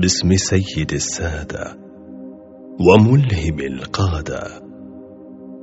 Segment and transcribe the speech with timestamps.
[0.00, 1.78] باسم سيد السادة
[2.88, 4.62] وملهم القادة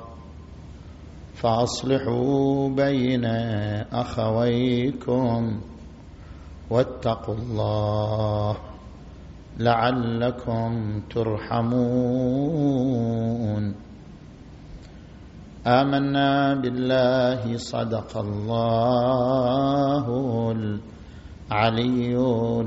[1.36, 3.26] فاصلحوا بين
[3.92, 5.62] اخويكم
[6.72, 8.56] واتقوا الله
[9.60, 10.72] لعلكم
[11.14, 13.64] ترحمون
[15.68, 20.06] امنا بالله صدق الله
[21.52, 22.16] العلي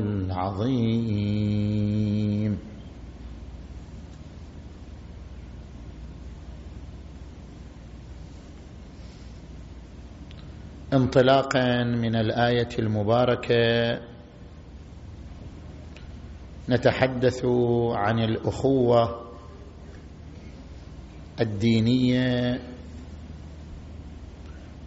[0.01, 2.53] العظيم
[10.95, 13.99] انطلاقا من الايه المباركه
[16.71, 17.45] نتحدث
[17.95, 19.21] عن الاخوه
[21.41, 22.61] الدينيه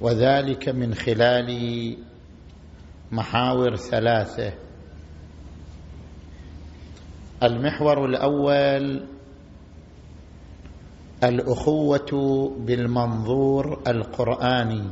[0.01, 1.49] وذلك من خلال
[3.11, 4.53] محاور ثلاثه
[7.43, 9.05] المحور الاول
[11.23, 12.09] الاخوه
[12.59, 14.83] بالمنظور القراني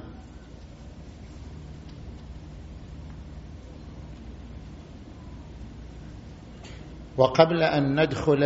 [7.17, 8.39] وقبل ان ندخل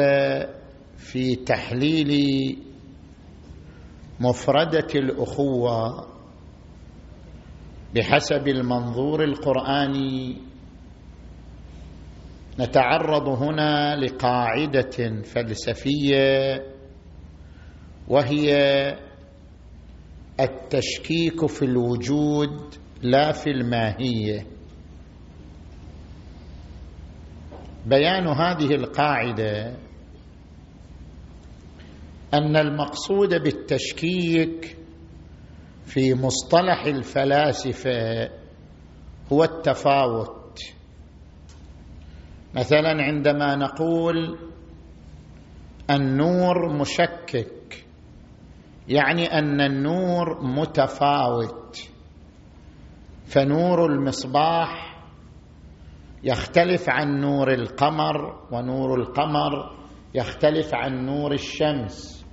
[0.97, 2.15] في تحليل
[4.19, 6.05] مفرده الاخوه
[7.95, 10.37] بحسب المنظور القراني
[12.59, 16.63] نتعرض هنا لقاعده فلسفيه
[18.07, 18.47] وهي
[20.39, 22.57] التشكيك في الوجود
[23.01, 24.58] لا في الماهيه
[27.89, 29.75] بيان هذه القاعده
[32.33, 34.77] ان المقصود بالتشكيك
[35.85, 38.29] في مصطلح الفلاسفه
[39.33, 40.59] هو التفاوت
[42.55, 44.15] مثلا عندما نقول
[45.89, 47.85] النور مشكك
[48.87, 51.79] يعني ان النور متفاوت
[53.25, 54.88] فنور المصباح
[56.23, 59.77] يختلف عن نور القمر ونور القمر
[60.15, 62.25] يختلف عن نور الشمس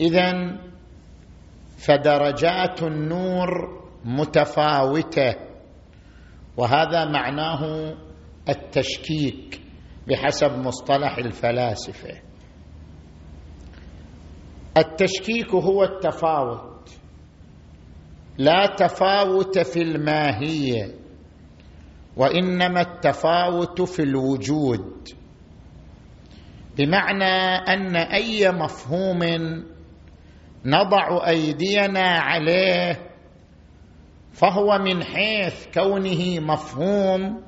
[0.00, 0.58] اذا
[1.78, 5.34] فدرجات النور متفاوته
[6.56, 7.94] وهذا معناه
[8.48, 9.60] التشكيك
[10.08, 12.14] بحسب مصطلح الفلاسفه
[14.78, 16.98] التشكيك هو التفاوت
[18.38, 21.03] لا تفاوت في الماهيه
[22.16, 25.08] وانما التفاوت في الوجود
[26.76, 27.24] بمعنى
[27.72, 29.18] ان اي مفهوم
[30.64, 32.98] نضع ايدينا عليه
[34.32, 37.42] فهو من حيث كونه مفهوم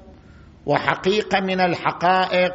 [0.66, 2.54] وحقيقه من الحقائق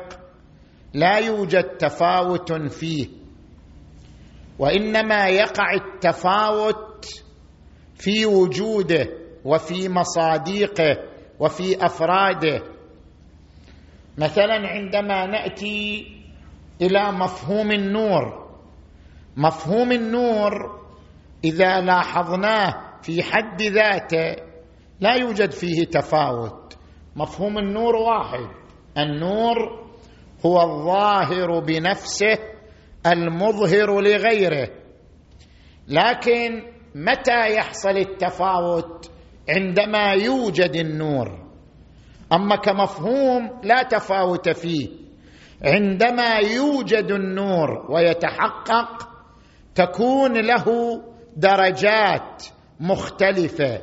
[0.93, 3.07] لا يوجد تفاوت فيه
[4.59, 7.05] وانما يقع التفاوت
[7.97, 9.07] في وجوده
[9.45, 11.10] وفي مصاديقه
[11.41, 12.61] وفي افراده
[14.17, 16.07] مثلا عندما ناتي
[16.81, 18.49] الى مفهوم النور
[19.37, 20.81] مفهوم النور
[21.43, 24.35] اذا لاحظناه في حد ذاته
[24.99, 26.77] لا يوجد فيه تفاوت
[27.15, 28.47] مفهوم النور واحد
[28.97, 29.57] النور
[30.45, 32.37] هو الظاهر بنفسه
[33.05, 34.67] المظهر لغيره
[35.87, 36.61] لكن
[36.95, 39.10] متى يحصل التفاوت
[39.49, 41.51] عندما يوجد النور
[42.33, 44.89] اما كمفهوم لا تفاوت فيه
[45.65, 49.09] عندما يوجد النور ويتحقق
[49.75, 50.65] تكون له
[51.37, 52.43] درجات
[52.79, 53.81] مختلفه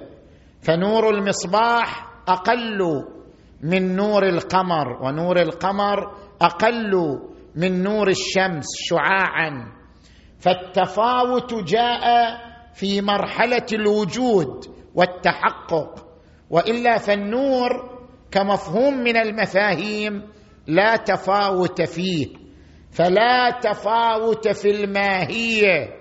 [0.61, 3.05] فنور المصباح اقل
[3.63, 7.21] من نور القمر ونور القمر اقل
[7.57, 9.73] من نور الشمس شعاعا
[10.41, 12.05] فالتفاوت جاء
[12.75, 16.07] في مرحله الوجود والتحقق
[16.51, 17.99] والا فالنور
[18.31, 20.23] كمفهوم من المفاهيم
[20.67, 22.27] لا تفاوت فيه
[22.91, 25.95] فلا تفاوت في الماهيه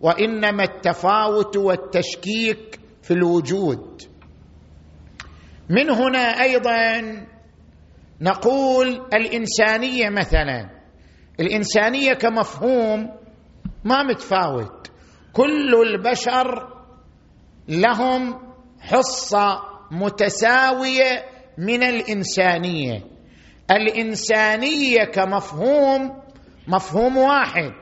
[0.00, 4.02] وانما التفاوت والتشكيك في الوجود
[5.70, 7.02] من هنا ايضا
[8.20, 10.70] نقول الانسانيه مثلا
[11.40, 13.10] الانسانيه كمفهوم
[13.84, 14.90] ما متفاوت
[15.34, 16.73] كل البشر
[17.68, 18.38] لهم
[18.80, 21.24] حصه متساويه
[21.58, 23.02] من الانسانيه
[23.70, 26.22] الانسانيه كمفهوم
[26.68, 27.72] مفهوم واحد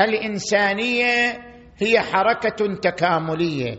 [0.00, 1.40] الانسانيه
[1.78, 3.78] هي حركه تكامليه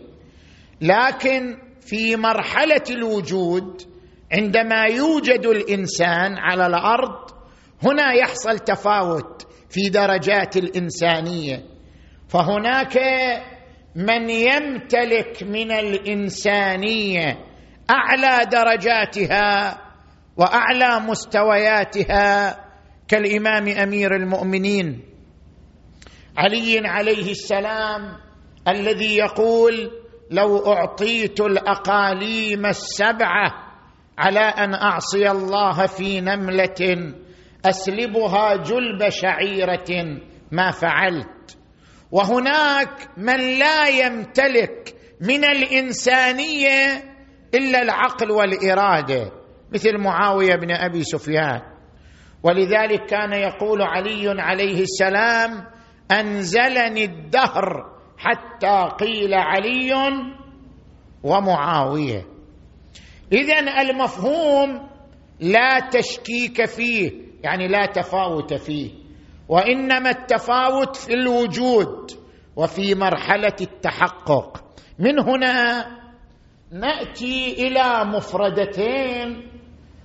[0.80, 3.82] لكن في مرحله الوجود
[4.32, 7.30] عندما يوجد الانسان على الارض
[7.82, 11.62] هنا يحصل تفاوت في درجات الانسانيه
[12.28, 12.98] فهناك
[13.96, 17.44] من يمتلك من الانسانيه
[17.90, 19.78] اعلى درجاتها
[20.36, 22.56] واعلى مستوياتها
[23.08, 25.04] كالامام امير المؤمنين
[26.36, 28.16] علي عليه السلام
[28.68, 29.90] الذي يقول
[30.30, 33.54] لو اعطيت الاقاليم السبعه
[34.18, 37.14] على ان اعصي الله في نمله
[37.64, 40.04] اسلبها جلب شعيره
[40.52, 41.41] ما فعلت
[42.12, 47.04] وهناك من لا يمتلك من الانسانيه
[47.54, 49.32] الا العقل والاراده
[49.74, 51.60] مثل معاويه بن ابي سفيان
[52.42, 55.66] ولذلك كان يقول علي عليه السلام
[56.10, 59.94] انزلني الدهر حتى قيل علي
[61.22, 62.26] ومعاويه
[63.32, 64.88] اذا المفهوم
[65.40, 67.10] لا تشكيك فيه
[67.44, 69.01] يعني لا تفاوت فيه
[69.52, 72.10] وانما التفاوت في الوجود
[72.56, 74.64] وفي مرحله التحقق
[74.98, 75.86] من هنا
[76.70, 79.48] ناتي الى مفردتين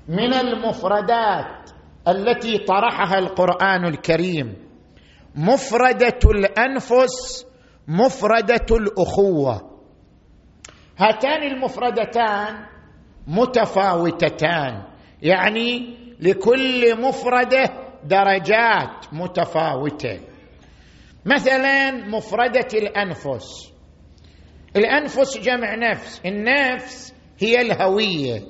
[0.09, 1.69] من المفردات
[2.07, 4.53] التي طرحها القران الكريم
[5.35, 7.45] مفرده الانفس
[7.87, 9.61] مفرده الاخوه
[10.97, 12.55] هاتان المفردتان
[13.27, 14.83] متفاوتتان
[15.21, 20.19] يعني لكل مفرده درجات متفاوته
[21.25, 23.45] مثلا مفرده الانفس
[24.75, 28.41] الانفس جمع نفس النفس هي الهويه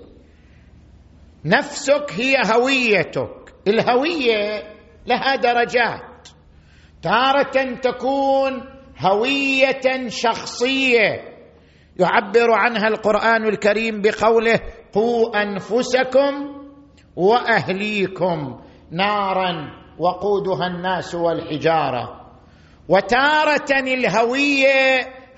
[1.45, 4.63] نفسك هي هويتك الهويه
[5.07, 6.27] لها درجات
[7.01, 11.37] تاره تكون هويه شخصيه
[11.99, 14.59] يعبر عنها القران الكريم بقوله
[14.93, 16.53] قوا انفسكم
[17.15, 22.21] واهليكم نارا وقودها الناس والحجاره
[22.89, 24.97] وتاره الهويه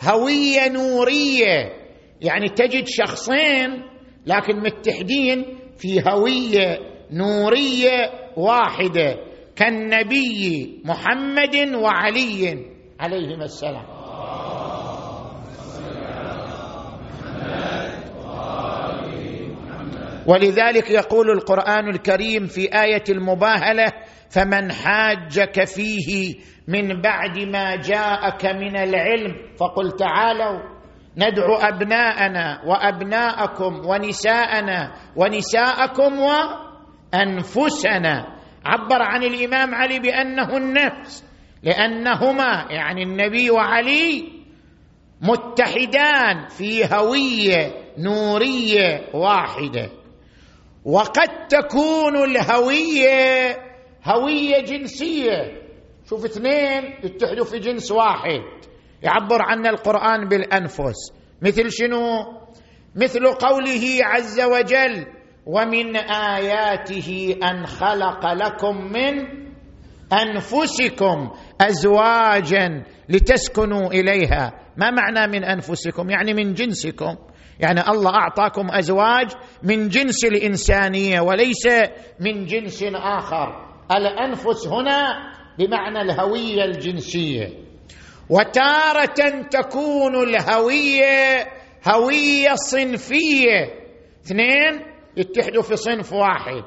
[0.10, 1.74] هويه نوريه
[2.22, 3.84] يعني تجد شخصين
[4.26, 6.78] لكن متحدين في هويه
[7.12, 9.18] نوريه واحده
[9.56, 12.66] كالنبي محمد وعلي
[13.00, 13.99] عليهما السلام
[20.30, 23.86] ولذلك يقول القران الكريم في ايه المباهله
[24.30, 26.36] فمن حاجك فيه
[26.68, 30.60] من بعد ما جاءك من العلم فقل تعالوا
[31.18, 38.28] ندعو ابناءنا وابناءكم ونساءنا ونساءكم وانفسنا
[38.66, 41.24] عبر عن الامام علي بانه النفس
[41.64, 44.24] لانهما يعني النبي وعلي
[45.22, 49.92] متحدان في هويه نوريه واحده
[50.90, 53.58] وقد تكون الهويه
[54.04, 55.60] هويه جنسيه
[56.10, 58.42] شوف اثنين يتحدوا في جنس واحد
[59.04, 60.96] يعبر عن القران بالانفس
[61.42, 62.00] مثل شنو
[62.96, 65.06] مثل قوله عز وجل
[65.46, 65.96] ومن
[66.36, 69.28] اياته ان خلق لكم من
[70.14, 71.32] انفسكم
[71.62, 77.16] ازواجا لتسكنوا اليها ما معنى من انفسكم يعني من جنسكم
[77.60, 79.32] يعني الله اعطاكم ازواج
[79.64, 81.68] من جنس الانسانيه وليس
[82.20, 85.18] من جنس اخر الانفس هنا
[85.60, 87.48] بمعنى الهويه الجنسيه
[88.30, 91.46] وتاره تكون الهويه
[91.90, 93.80] هويه صنفيه
[94.26, 94.86] اثنين
[95.18, 96.64] يتحدوا في صنف واحد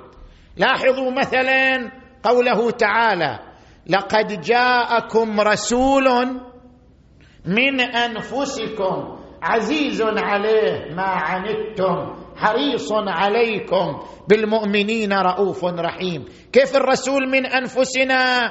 [0.57, 1.91] لاحظوا مثلا
[2.23, 3.39] قوله تعالى
[3.87, 6.07] لقد جاءكم رسول
[7.47, 18.43] من انفسكم عزيز عليه ما عنتم حريص عليكم بالمؤمنين رؤوف رحيم كيف الرسول من انفسنا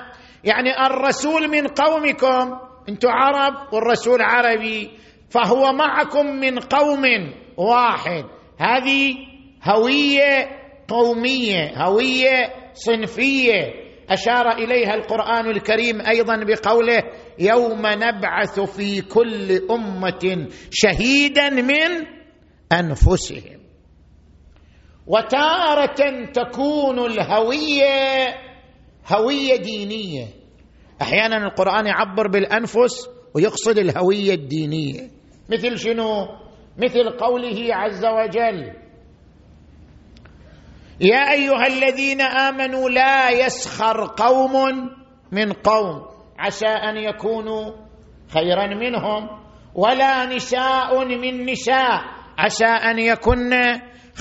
[0.43, 2.57] يعني الرسول من قومكم
[2.89, 4.91] انتم عرب والرسول عربي
[5.29, 7.01] فهو معكم من قوم
[7.57, 8.23] واحد
[8.59, 9.15] هذه
[9.63, 10.49] هويه
[10.87, 13.80] قوميه هويه صنفيه
[14.11, 17.03] اشار اليها القران الكريم ايضا بقوله
[17.39, 22.05] يوم نبعث في كل امه شهيدا من
[22.73, 23.61] انفسهم
[25.07, 25.97] وتاره
[26.33, 28.29] تكون الهويه
[29.07, 30.25] هويه دينيه
[31.01, 35.09] احيانا القران يعبر بالانفس ويقصد الهويه الدينيه
[35.49, 36.27] مثل شنو
[36.77, 38.73] مثل قوله عز وجل
[41.01, 44.53] يا ايها الذين امنوا لا يسخر قوم
[45.31, 46.05] من قوم
[46.39, 47.71] عسى ان يكونوا
[48.33, 49.29] خيرا منهم
[49.75, 52.01] ولا نساء من نساء
[52.37, 53.51] عسى ان يكن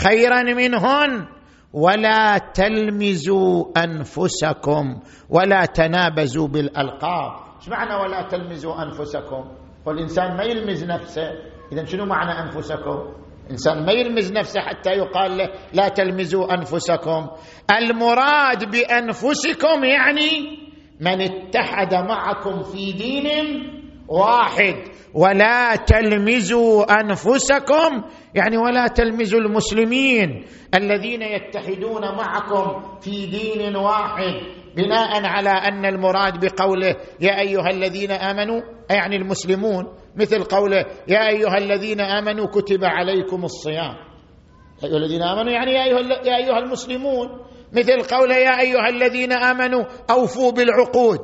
[0.07, 1.27] خيرا منهن
[1.73, 9.45] ولا تلمزوا انفسكم ولا تنابزوا بالالقاب ايش معنى ولا تلمزوا انفسكم
[9.87, 11.29] والانسان ما يلمز نفسه
[11.73, 13.13] اذا شنو معنى انفسكم
[13.51, 17.27] الإنسان ما يلمز نفسه حتى يقال له لا تلمزوا أنفسكم
[17.81, 20.59] المراد بأنفسكم يعني
[21.01, 23.27] من اتحد معكم في دين
[24.09, 24.75] واحد
[25.15, 28.03] ولا تلمزوا انفسكم
[28.35, 34.35] يعني ولا تلمزوا المسلمين الذين يتحدون معكم في دين واحد
[34.77, 39.87] بناء على ان المراد بقوله يا ايها الذين امنوا يعني المسلمون
[40.17, 43.95] مثل قوله يا أيها الذين آمنوا كتب عليكم الصيام
[44.83, 47.29] يا أيها الذين آمنوا يعني يا أيها, يا أيها المسلمون
[47.73, 51.19] مثل قوله يا أيها الذين آمنوا أوفوا بالعقود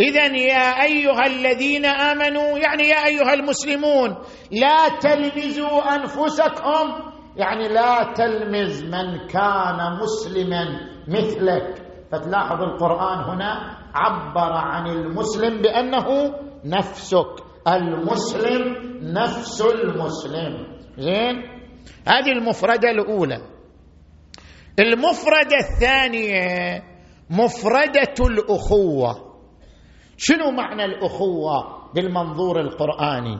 [0.00, 4.16] إذا يا أيها الذين آمنوا يعني يا أيها المسلمون
[4.52, 6.92] لا تلمزوا أنفسكم
[7.36, 10.64] يعني لا تلمز من كان مسلما
[11.08, 20.66] مثلك فتلاحظ القرآن هنا عبر عن المسلم بأنه نفسك المسلم نفس المسلم
[20.98, 21.36] زين
[22.08, 23.38] هذه المفردة الأولى
[24.78, 26.82] المفردة الثانية
[27.30, 29.38] مفردة الأخوة
[30.16, 31.58] شنو معنى الأخوة
[31.94, 33.38] بالمنظور القرآني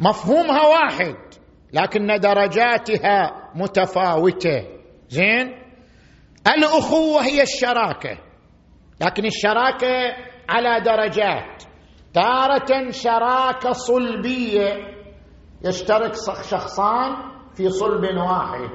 [0.00, 1.14] مفهومها واحد
[1.72, 4.64] لكن درجاتها متفاوتة
[5.08, 5.52] زين
[6.58, 8.18] الأخوة هي الشراكة
[9.02, 10.16] لكن الشراكة
[10.48, 11.62] على درجات
[12.14, 14.88] تارة شراكة صلبية
[15.64, 16.12] يشترك
[16.50, 17.14] شخصان
[17.56, 18.70] في صلب واحد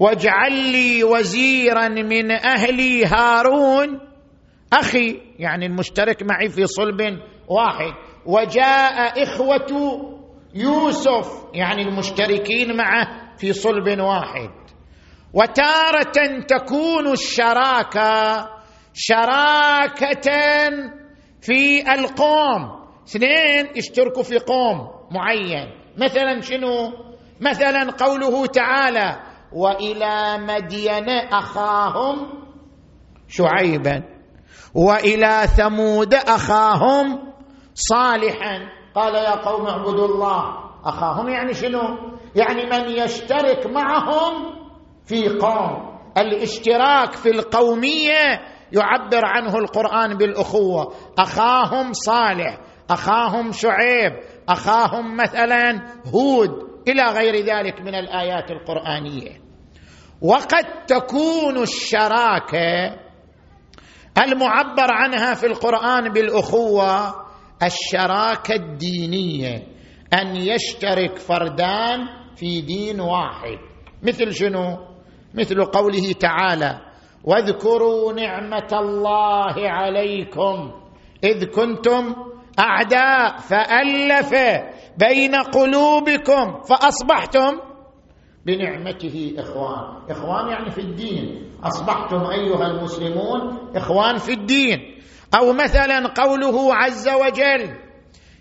[0.00, 4.00] واجعل لي وزيرا من أهلي هارون
[4.72, 7.00] أخي يعني المشترك معي في صلب
[7.48, 7.92] واحد
[8.26, 10.00] وجاء إخوة
[10.54, 14.50] يوسف يعني المشتركين معه في صلب واحد
[15.34, 16.12] وتارة
[16.48, 18.46] تكون الشراكة
[18.94, 20.99] شراكة
[21.40, 25.66] في القوم اثنين يشتركوا في قوم معين
[25.98, 26.92] مثلا شنو
[27.40, 29.16] مثلا قوله تعالى
[29.52, 32.28] والى مدين اخاهم
[33.28, 34.02] شعيبا
[34.74, 37.32] والى ثمود اخاهم
[37.74, 38.58] صالحا
[38.94, 40.44] قال يا قوم اعبدوا الله
[40.84, 41.80] اخاهم يعني شنو
[42.36, 44.50] يعني من يشترك معهم
[45.06, 48.40] في قوم الاشتراك في القوميه
[48.72, 52.58] يعبر عنه القران بالاخوه اخاهم صالح
[52.90, 54.12] اخاهم شعيب
[54.48, 56.48] اخاهم مثلا هود
[56.88, 59.40] الى غير ذلك من الايات القرانيه
[60.22, 62.96] وقد تكون الشراكه
[64.24, 67.14] المعبر عنها في القران بالاخوه
[67.62, 69.56] الشراكه الدينيه
[70.20, 71.98] ان يشترك فردان
[72.36, 73.58] في دين واحد
[74.02, 74.78] مثل شنو
[75.34, 76.89] مثل قوله تعالى
[77.24, 80.72] واذكروا نعمه الله عليكم
[81.24, 82.14] اذ كنتم
[82.58, 84.30] اعداء فالف
[84.98, 87.60] بين قلوبكم فاصبحتم
[88.46, 93.40] بنعمته اخوان اخوان يعني في الدين اصبحتم ايها المسلمون
[93.76, 94.78] اخوان في الدين
[95.38, 97.76] او مثلا قوله عز وجل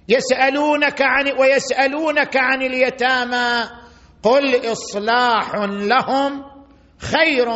[0.10, 3.64] يسالونك عن ويسالونك عن اليتامى
[4.24, 6.44] قل اصلاح لهم
[7.00, 7.48] خير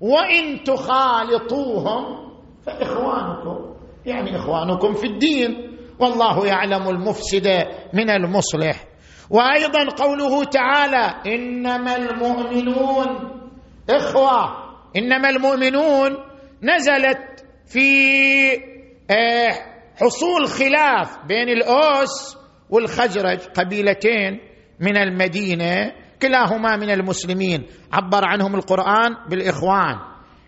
[0.00, 2.32] وان تخالطوهم
[2.66, 3.76] فاخوانكم
[4.06, 7.48] يعني اخوانكم في الدين والله يعلم المفسد
[7.94, 8.84] من المصلح
[9.30, 13.06] وايضا قوله تعالى انما المؤمنون
[13.90, 14.52] اخوه
[14.96, 16.16] انما المؤمنون
[16.62, 17.22] نزلت
[17.66, 18.36] في
[19.10, 19.52] آه،
[20.00, 22.36] حصول خلاف بين الاوس
[22.70, 24.40] والخزرج قبيلتين
[24.80, 29.96] من المدينه كلاهما من المسلمين عبر عنهم القران بالاخوان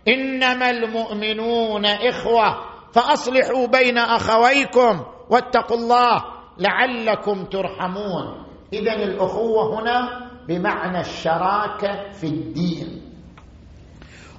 [0.09, 2.57] انما المؤمنون اخوه
[2.93, 6.25] فاصلحوا بين اخويكم واتقوا الله
[6.59, 10.01] لعلكم ترحمون اذا الاخوه هنا
[10.49, 13.03] بمعنى الشراكه في الدين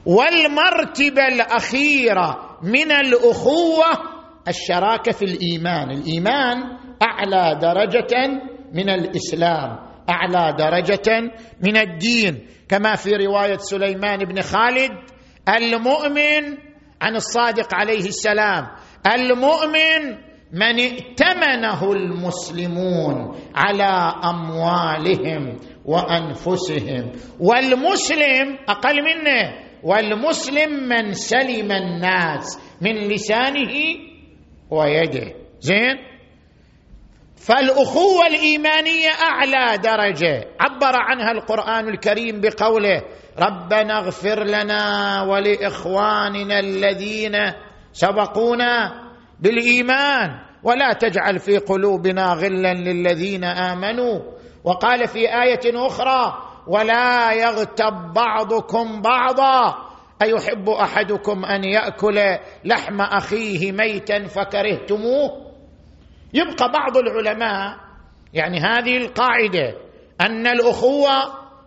[0.05, 3.85] والمرتبه الاخيره من الاخوه
[4.47, 6.57] الشراكه في الايمان الايمان
[7.03, 8.41] اعلى درجه
[8.73, 11.21] من الاسلام اعلى درجه
[11.61, 14.91] من الدين كما في روايه سليمان بن خالد
[15.57, 16.57] المؤمن
[17.01, 18.67] عن الصادق عليه السلام
[19.15, 20.17] المؤمن
[20.53, 33.71] من ائتمنه المسلمون على اموالهم وانفسهم والمسلم اقل منه والمسلم من سلم الناس من لسانه
[34.71, 36.08] ويده زين
[37.45, 43.01] فالاخوه الايمانيه اعلى درجه عبر عنها القران الكريم بقوله
[43.39, 47.35] ربنا اغفر لنا ولاخواننا الذين
[47.93, 48.91] سبقونا
[49.39, 50.29] بالايمان
[50.63, 54.19] ولا تجعل في قلوبنا غلا للذين امنوا
[54.63, 56.33] وقال في ايه اخرى
[56.67, 59.75] ولا يغتب بعضكم بعضا
[60.21, 62.19] ايحب احدكم ان ياكل
[62.65, 65.48] لحم اخيه ميتا فكرهتموه
[66.33, 67.77] يبقى بعض العلماء
[68.33, 69.75] يعني هذه القاعده
[70.21, 71.19] ان الاخوه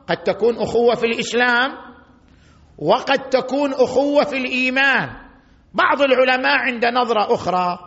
[0.08, 1.72] قد تكون اخوه في الاسلام
[2.78, 5.08] وقد تكون اخوه في الايمان
[5.74, 7.78] بعض العلماء عند نظره اخرى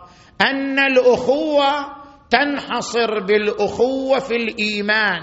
[0.50, 1.96] ان الاخوه
[2.30, 5.20] تنحصر بالاخوه في الايمان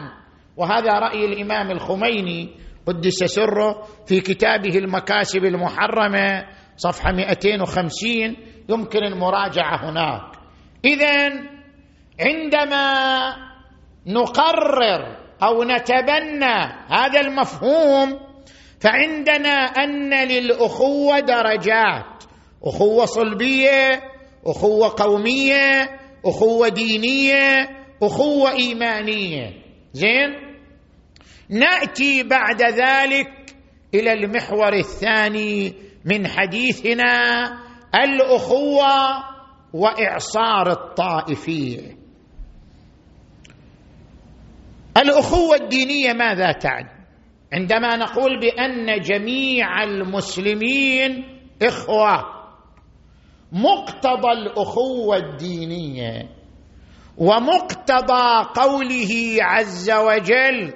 [0.58, 2.56] وهذا راي الامام الخميني
[2.88, 6.46] قدس سره في كتابه المكاسب المحرمه
[6.78, 7.90] صفحه 250
[8.70, 10.43] يمكن المراجعه هناك
[10.86, 11.32] إذا
[12.20, 12.86] عندما
[14.08, 16.56] نقرر أو نتبنى
[16.90, 18.20] هذا المفهوم
[18.80, 22.24] فعندنا أن للأخوة درجات
[22.64, 24.02] أخوة صلبية
[24.46, 25.90] أخوة قومية
[26.26, 27.70] أخوة دينية
[28.04, 29.52] أخوة إيمانية
[29.94, 30.30] زين
[31.50, 33.32] نأتي بعد ذلك
[33.94, 35.74] إلى المحور الثاني
[36.06, 37.44] من حديثنا
[38.04, 39.24] الأخوة
[39.74, 41.98] واعصار الطائفيه
[44.98, 47.06] الاخوه الدينيه ماذا تعني
[47.54, 52.26] عندما نقول بان جميع المسلمين اخوه
[53.52, 56.30] مقتضى الاخوه الدينيه
[57.18, 60.74] ومقتضى قوله عز وجل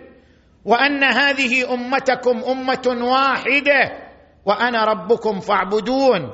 [0.66, 4.08] وان هذه امتكم امه واحده
[4.46, 6.32] وانا ربكم فاعبدون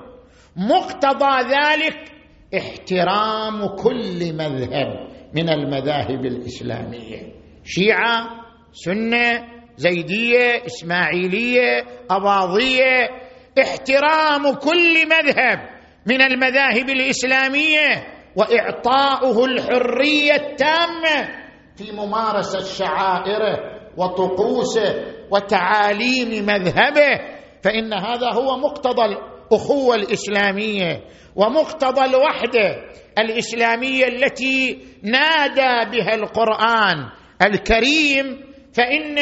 [0.57, 2.12] مقتضى ذلك
[2.57, 4.87] احترام كل مذهب
[5.33, 7.21] من المذاهب الاسلاميه
[7.65, 8.29] شيعه
[8.73, 9.43] سنه
[9.77, 13.09] زيديه اسماعيليه اباضيه
[13.61, 15.59] احترام كل مذهب
[16.05, 21.43] من المذاهب الاسلاميه واعطاؤه الحريه التامه
[21.75, 23.59] في ممارسه شعائره
[23.97, 27.19] وطقوسه وتعاليم مذهبه
[27.63, 29.01] فان هذا هو مقتضى
[29.53, 31.01] الاخوه الاسلاميه
[31.35, 32.83] ومقتضى الوحده
[33.19, 37.09] الاسلاميه التي نادى بها القران
[37.41, 39.17] الكريم فان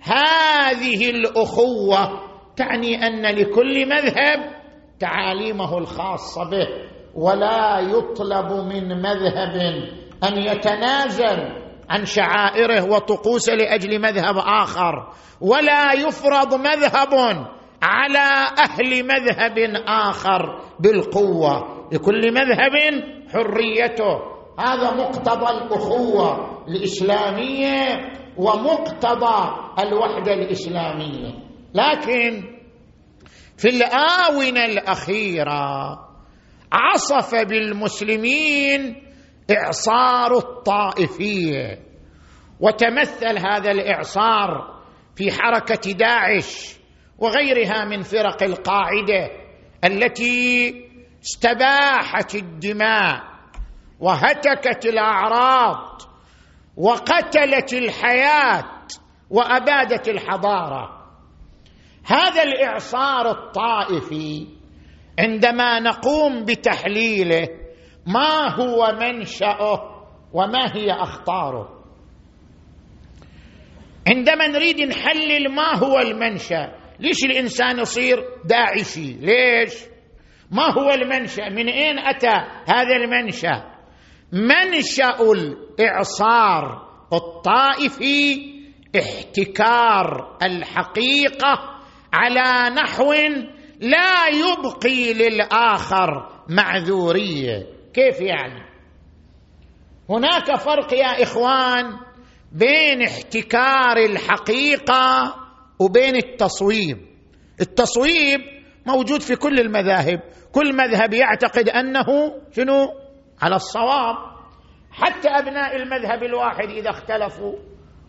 [0.00, 1.98] هذه الاخوه
[2.56, 4.62] تعني ان لكل مذهب
[5.00, 6.66] تعاليمه الخاصه به
[7.14, 9.56] ولا يطلب من مذهب
[10.28, 17.14] ان يتنازل عن شعائره وطقوسه لاجل مذهب اخر ولا يفرض مذهب
[17.82, 22.74] على اهل مذهب اخر بالقوه لكل مذهب
[23.32, 24.14] حريته
[24.58, 27.98] هذا مقتضى الاخوه الاسلاميه
[28.36, 31.34] ومقتضى الوحده الاسلاميه
[31.74, 32.42] لكن
[33.58, 35.98] في الاونه الاخيره
[36.72, 39.02] عصف بالمسلمين
[39.50, 41.78] اعصار الطائفيه
[42.60, 44.78] وتمثل هذا الاعصار
[45.16, 46.81] في حركه داعش
[47.22, 49.30] وغيرها من فرق القاعده
[49.84, 50.74] التي
[51.22, 53.20] استباحت الدماء
[54.00, 56.02] وهتكت الاعراض
[56.76, 58.64] وقتلت الحياه
[59.30, 61.02] وابادت الحضاره
[62.06, 64.46] هذا الاعصار الطائفي
[65.18, 67.48] عندما نقوم بتحليله
[68.06, 71.68] ما هو منشاه وما هي اخطاره
[74.08, 79.74] عندما نريد نحلل ما هو المنشا ليش الانسان يصير داعشي ليش
[80.50, 83.64] ما هو المنشا من اين اتى هذا المنشا
[84.32, 88.52] منشا الاعصار الطائفي
[88.98, 91.78] احتكار الحقيقه
[92.12, 93.12] على نحو
[93.80, 96.10] لا يبقي للاخر
[96.48, 98.62] معذوريه كيف يعني
[100.10, 101.92] هناك فرق يا اخوان
[102.52, 105.41] بين احتكار الحقيقه
[105.84, 106.98] وبين التصويب
[107.60, 108.40] التصويب
[108.86, 110.20] موجود في كل المذاهب
[110.52, 112.04] كل مذهب يعتقد انه
[112.56, 112.88] شنو
[113.42, 114.16] على الصواب
[114.92, 117.54] حتى ابناء المذهب الواحد اذا اختلفوا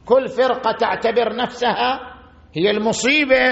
[0.06, 2.00] كل فرقه تعتبر نفسها
[2.56, 3.52] هي المصيبه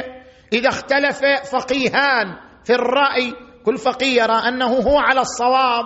[0.54, 1.20] اذا اختلف
[1.52, 3.34] فقيهان في الراي
[3.66, 5.86] كل فقيه يرى انه هو على الصواب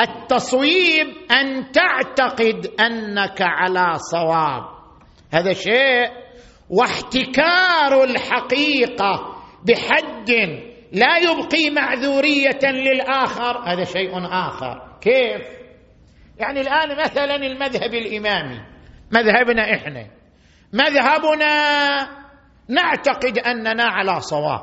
[0.00, 4.62] التصويب ان تعتقد انك على صواب
[5.32, 6.23] هذا شيء
[6.70, 10.30] واحتكار الحقيقه بحد
[10.92, 15.42] لا يبقي معذوريه للاخر هذا شيء اخر كيف
[16.38, 18.60] يعني الان مثلا المذهب الامامي
[19.12, 20.06] مذهبنا احنا
[20.72, 21.88] مذهبنا
[22.68, 24.60] نعتقد اننا على صواب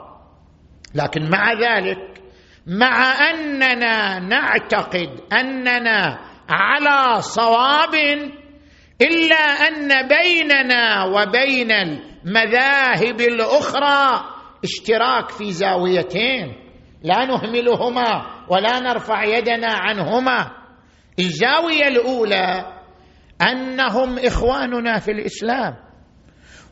[0.96, 2.22] لكن مع ذلك
[2.68, 7.92] مع اننا نعتقد اننا على صواب
[9.02, 14.24] الا ان بيننا وبين المذاهب الاخرى
[14.64, 16.48] اشتراك في زاويتين
[17.04, 20.52] لا نهملهما ولا نرفع يدنا عنهما
[21.20, 22.74] الزاويه الاولى
[23.52, 25.74] انهم اخواننا في الاسلام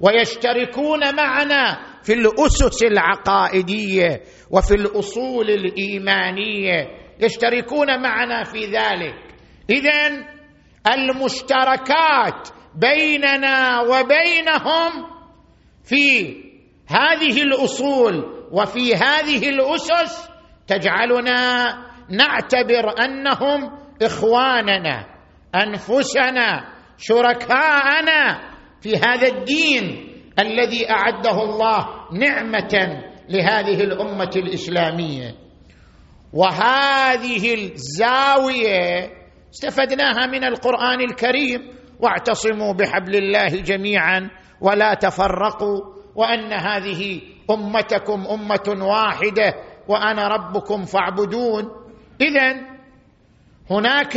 [0.01, 6.87] ويشتركون معنا في الاسس العقائديه وفي الاصول الايمانيه
[7.19, 9.15] يشتركون معنا في ذلك
[9.69, 10.09] اذا
[10.93, 14.91] المشتركات بيننا وبينهم
[15.83, 16.21] في
[16.87, 20.29] هذه الاصول وفي هذه الاسس
[20.67, 21.65] تجعلنا
[22.09, 25.05] نعتبر انهم اخواننا
[25.55, 26.65] انفسنا
[26.97, 30.05] شركاءنا في هذا الدين
[30.39, 35.35] الذي اعده الله نعمه لهذه الامه الاسلاميه
[36.33, 39.11] وهذه الزاويه
[39.53, 41.61] استفدناها من القران الكريم
[41.99, 44.29] واعتصموا بحبل الله جميعا
[44.61, 45.81] ولا تفرقوا
[46.15, 49.53] وان هذه امتكم امه واحده
[49.87, 51.63] وانا ربكم فاعبدون
[52.21, 52.55] اذا
[53.69, 54.15] هناك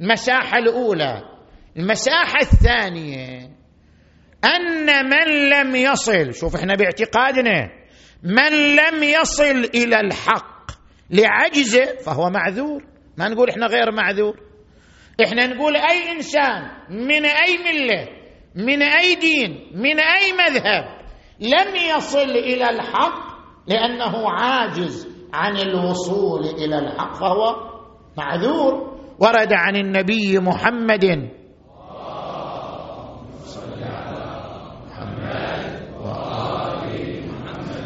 [0.00, 1.22] المساحه الاولى
[1.76, 3.50] المساحه الثانيه
[4.44, 7.70] ان من لم يصل شوف احنا باعتقادنا
[8.22, 10.70] من لم يصل الى الحق
[11.10, 12.84] لعجزه فهو معذور
[13.18, 14.40] ما نقول احنا غير معذور
[15.26, 18.08] احنا نقول اي انسان من اي مله
[18.66, 20.98] من اي دين من اي مذهب
[21.40, 23.22] لم يصل الى الحق
[23.66, 27.54] لانه عاجز عن الوصول الى الحق فهو
[28.16, 31.30] معذور ورد عن النبي محمد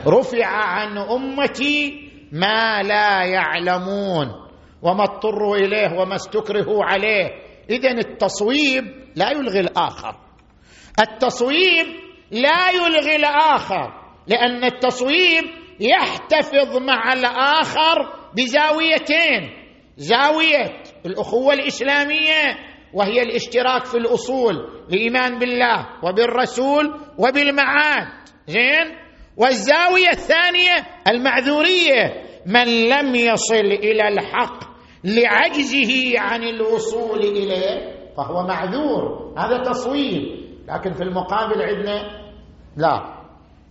[0.07, 4.48] رفع عن امتي ما لا يعلمون
[4.83, 7.27] وما اضطروا اليه وما استكرهوا عليه
[7.71, 8.85] اذا التصويب
[9.17, 10.15] لا يلغي الاخر
[11.01, 11.87] التصويب
[12.31, 13.93] لا يلغي الاخر
[14.27, 15.45] لان التصويب
[15.81, 22.59] يحتفظ مع الاخر بزاويتين زاويه الاخوه الاسلاميه
[22.95, 24.55] وهي الاشتراك في الاصول
[24.93, 28.07] الايمان بالله وبالرسول وبالمعاد
[28.47, 28.97] زين
[29.37, 34.68] والزاويه الثانيه المعذوريه من لم يصل الى الحق
[35.05, 42.25] لعجزه عن الوصول اليه فهو معذور هذا تصوير لكن في المقابل عندنا
[42.77, 43.19] لا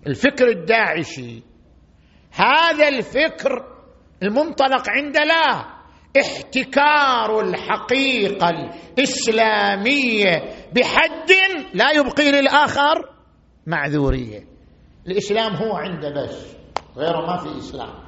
[0.07, 1.41] الفكر الداعشي
[2.39, 3.65] هذا الفكر
[4.23, 5.65] المنطلق عند لا
[6.21, 10.43] احتكار الحقيقه الاسلاميه
[10.75, 11.31] بحد
[11.73, 13.09] لا يبقي للاخر
[13.67, 14.43] معذوريه
[15.07, 16.55] الاسلام هو عنده بس
[16.97, 18.06] غيره ما في اسلام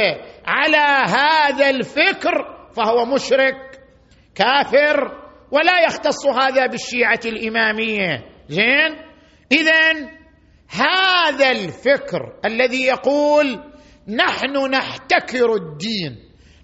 [0.47, 2.45] على هذا الفكر
[2.77, 3.57] فهو مشرك
[4.35, 5.19] كافر
[5.51, 8.97] ولا يختص هذا بالشيعه الاماميه زين
[9.53, 10.09] اذا
[10.71, 13.59] هذا الفكر الذي يقول
[14.09, 16.17] نحن نحتكر الدين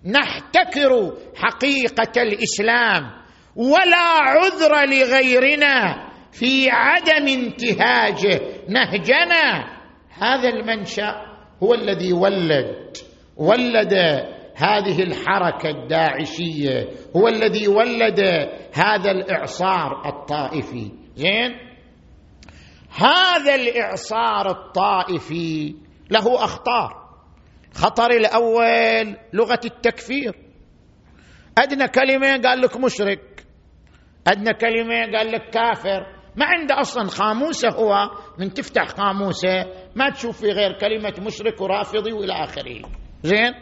[0.06, 3.23] نحتكر حقيقه الاسلام
[3.56, 9.64] ولا عذر لغيرنا في عدم انتهاجه نهجنا
[10.10, 11.22] هذا المنشا
[11.62, 12.96] هو الذي ولد
[13.36, 13.94] ولد
[14.56, 18.20] هذه الحركه الداعشيه هو الذي ولد
[18.74, 21.56] هذا الاعصار الطائفي زين
[22.96, 25.74] هذا الاعصار الطائفي
[26.10, 27.04] له اخطار
[27.74, 30.34] خطر الاول لغه التكفير
[31.58, 33.33] ادنى كلمه قال لك مشرك
[34.26, 36.06] عندنا كلمة قال لك كافر
[36.36, 37.94] ما عنده أصلا خاموسة هو
[38.38, 39.64] من تفتح خاموسة
[39.96, 42.82] ما تشوف في غير كلمة مشرك ورافضي وإلى آخره
[43.22, 43.52] زين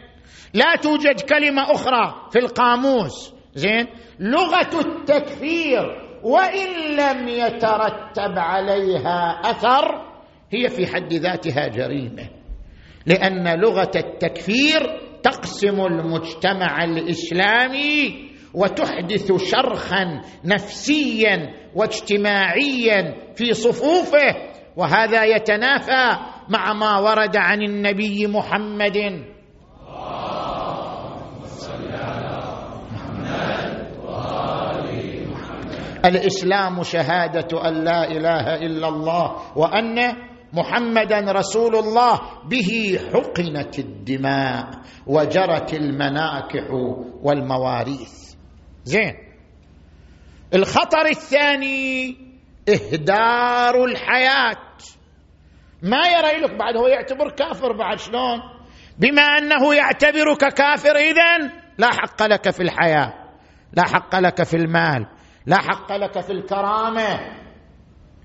[0.53, 3.87] لا توجد كلمة أخرى في القاموس زين
[4.19, 5.85] لغة التكفير
[6.23, 10.13] وإن لم يترتب عليها أثر
[10.51, 12.29] هي في حد ذاتها جريمة
[13.05, 21.37] لأن لغة التكفير تقسم المجتمع الإسلامي وتحدث شرخا نفسيا
[21.75, 26.17] واجتماعيا في صفوفه وهذا يتنافى
[26.49, 28.97] مع ما ورد عن النبي محمد
[36.05, 40.13] الاسلام شهاده ان لا اله الا الله وان
[40.53, 44.65] محمدا رسول الله به حقنت الدماء
[45.07, 46.67] وجرت المناكح
[47.23, 48.22] والمواريث
[48.85, 49.15] زين
[50.53, 52.15] الخطر الثاني
[52.69, 54.55] اهدار الحياه
[55.83, 58.41] ما يرى لك بعد هو يعتبر كافر بعد شلون
[58.97, 61.37] بما انه يعتبرك كافر اذا
[61.77, 63.13] لا حق لك في الحياه
[63.73, 65.05] لا حق لك في المال
[65.45, 67.19] لا حق لك في الكرامه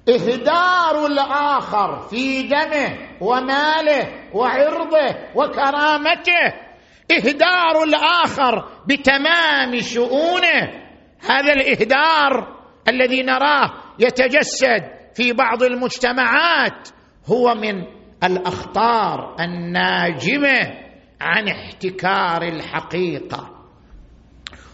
[0.08, 6.67] اهدار الاخر في دمه وماله وعرضه وكرامته
[7.12, 10.84] اهدار الاخر بتمام شؤونه
[11.30, 14.82] هذا الاهدار الذي نراه يتجسد
[15.14, 16.88] في بعض المجتمعات
[17.30, 17.84] هو من
[18.24, 20.78] الاخطار الناجمه
[21.20, 23.50] عن احتكار الحقيقه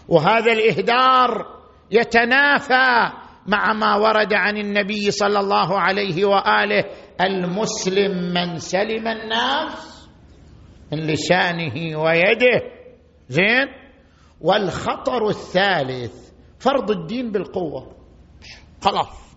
[0.07, 1.55] وهذا الاهدار
[1.91, 3.11] يتنافى
[3.47, 6.83] مع ما ورد عن النبي صلى الله عليه واله
[7.21, 9.94] المسلم من سلم الناس
[10.91, 12.61] من لسانه ويده
[13.29, 13.67] زين
[14.41, 17.95] والخطر الثالث فرض الدين بالقوه
[18.81, 19.35] خلاص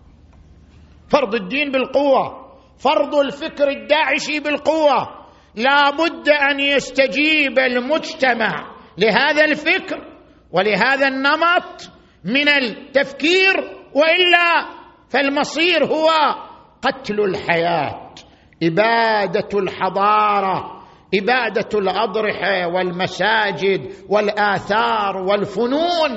[1.09, 5.19] فرض الدين بالقوه فرض الفكر الداعشي بالقوه
[5.55, 10.17] لا بد ان يستجيب المجتمع لهذا الفكر
[10.51, 11.89] ولهذا النمط
[12.25, 13.55] من التفكير
[13.93, 14.69] والا
[15.09, 16.09] فالمصير هو
[16.81, 18.15] قتل الحياه
[18.63, 20.78] اباده الحضاره
[21.13, 26.11] اباده الاضرحه والمساجد والاثار والفنون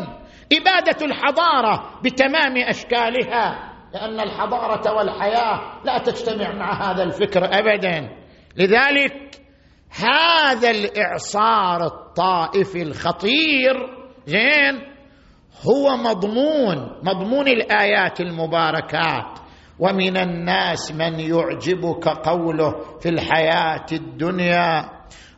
[0.52, 8.08] اباده الحضاره بتمام اشكالها لان الحضاره والحياه لا تجتمع مع هذا الفكر ابدا
[8.56, 9.14] لذلك
[9.98, 13.74] هذا الاعصار الطائفي الخطير
[14.26, 14.92] زين
[15.68, 19.38] هو مضمون مضمون الايات المباركات
[19.78, 24.90] ومن الناس من يعجبك قوله في الحياه الدنيا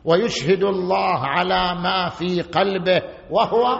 [0.05, 3.79] ويشهد الله على ما في قلبه وهو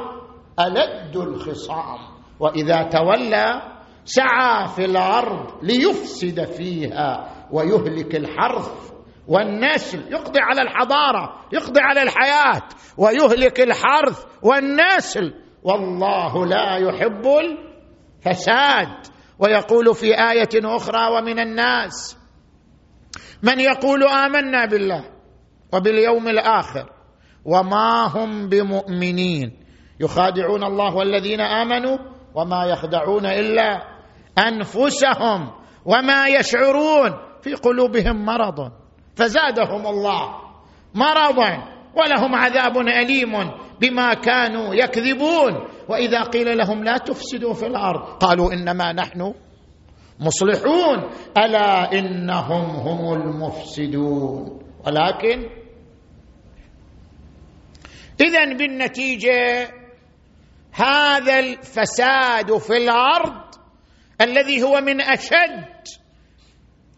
[0.59, 1.97] الد الخصام
[2.39, 3.61] واذا تولى
[4.05, 8.91] سعى في الارض ليفسد فيها ويهلك الحرث
[9.27, 12.61] والنسل يقضي على الحضاره يقضي على الحياه
[12.97, 17.27] ويهلك الحرث والنسل والله لا يحب
[18.25, 22.17] الفساد ويقول في ايه اخرى ومن الناس
[23.43, 25.05] من يقول امنا بالله
[25.73, 26.89] وباليوم الاخر
[27.45, 29.57] وما هم بمؤمنين
[29.99, 31.97] يخادعون الله والذين امنوا
[32.35, 33.81] وما يخدعون الا
[34.47, 35.51] انفسهم
[35.85, 38.71] وما يشعرون في قلوبهم مرض
[39.15, 40.35] فزادهم الله
[40.93, 41.57] مرضا
[41.95, 48.93] ولهم عذاب اليم بما كانوا يكذبون واذا قيل لهم لا تفسدوا في الارض قالوا انما
[48.93, 49.33] نحن
[50.19, 55.49] مصلحون الا انهم هم المفسدون ولكن
[58.25, 59.71] اذا بالنتيجه
[60.73, 63.43] هذا الفساد في الارض
[64.21, 65.65] الذي هو من اشد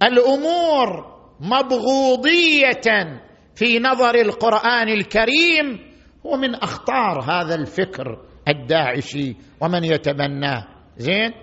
[0.04, 3.22] الامور مبغوضيه
[3.56, 5.94] في نظر القران الكريم
[6.26, 10.64] هو من اخطار هذا الفكر الداعشي ومن يتبناه
[10.98, 11.34] زين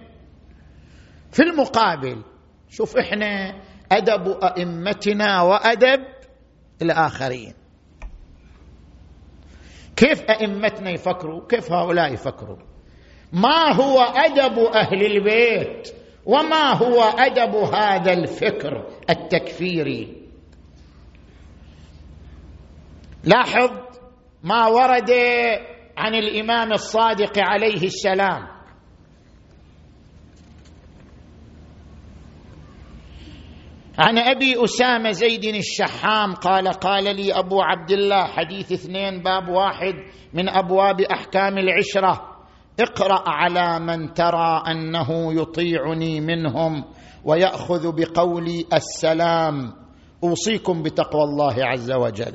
[1.32, 2.22] في المقابل
[2.68, 3.54] شوف احنا
[3.92, 6.04] ادب ائمتنا وادب
[6.82, 7.54] الاخرين
[9.96, 12.58] كيف ائمتنا يفكروا كيف هؤلاء يفكروا
[13.32, 15.88] ما هو ادب اهل البيت
[16.26, 20.16] وما هو ادب هذا الفكر التكفيري
[23.24, 23.70] لاحظ
[24.42, 25.10] ما ورد
[25.96, 28.42] عن الامام الصادق عليه السلام
[33.98, 39.92] عن ابي اسامه زيد الشحام قال قال لي ابو عبد الله حديث اثنين باب واحد
[40.34, 42.30] من ابواب احكام العشره
[42.80, 46.84] اقرا على من ترى انه يطيعني منهم
[47.24, 49.72] وياخذ بقولي السلام
[50.24, 52.32] اوصيكم بتقوى الله عز وجل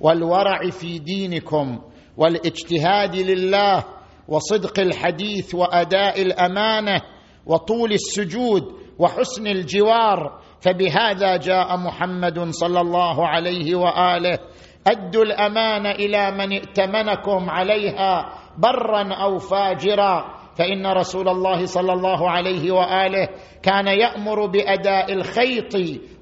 [0.00, 1.78] والورع في دينكم
[2.16, 3.84] والاجتهاد لله
[4.28, 7.00] وصدق الحديث واداء الامانه
[7.46, 8.62] وطول السجود
[8.98, 14.38] وحسن الجوار فبهذا جاء محمد صلى الله عليه واله
[14.86, 20.24] ادوا الامانه الى من ائتمنكم عليها برا او فاجرا
[20.58, 23.28] فان رسول الله صلى الله عليه واله
[23.62, 25.74] كان يامر باداء الخيط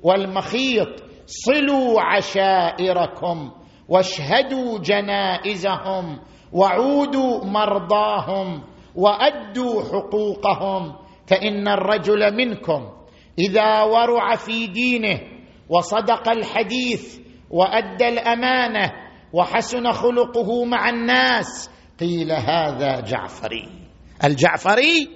[0.02, 0.88] والمخيط
[1.26, 3.50] صلوا عشائركم
[3.90, 6.18] واشهدوا جنائزهم
[6.52, 8.62] وعودوا مرضاهم
[8.94, 12.88] وادوا حقوقهم فان الرجل منكم
[13.38, 15.20] اذا ورع في دينه
[15.68, 17.18] وصدق الحديث
[17.50, 18.92] وادى الامانه
[19.32, 23.68] وحسن خلقه مع الناس قيل هذا جعفري
[24.24, 25.08] الجعفري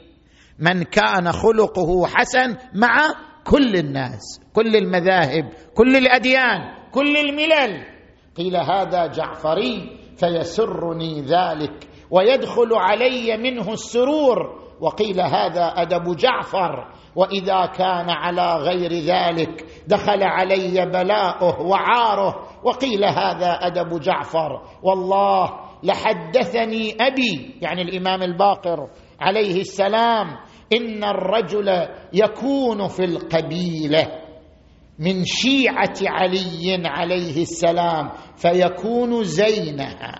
[0.58, 2.96] من كان خلقه حسن مع
[3.44, 6.60] كل الناس كل المذاهب كل الاديان
[6.92, 7.93] كل الملل
[8.36, 18.10] قيل هذا جعفري فيسرني ذلك ويدخل علي منه السرور وقيل هذا ادب جعفر واذا كان
[18.10, 25.50] على غير ذلك دخل علي بلاؤه وعاره وقيل هذا ادب جعفر والله
[25.82, 28.88] لحدثني ابي يعني الامام الباقر
[29.20, 30.26] عليه السلام
[30.76, 34.06] ان الرجل يكون في القبيله
[34.98, 40.14] من شيعه علي عليه السلام فيكون زينها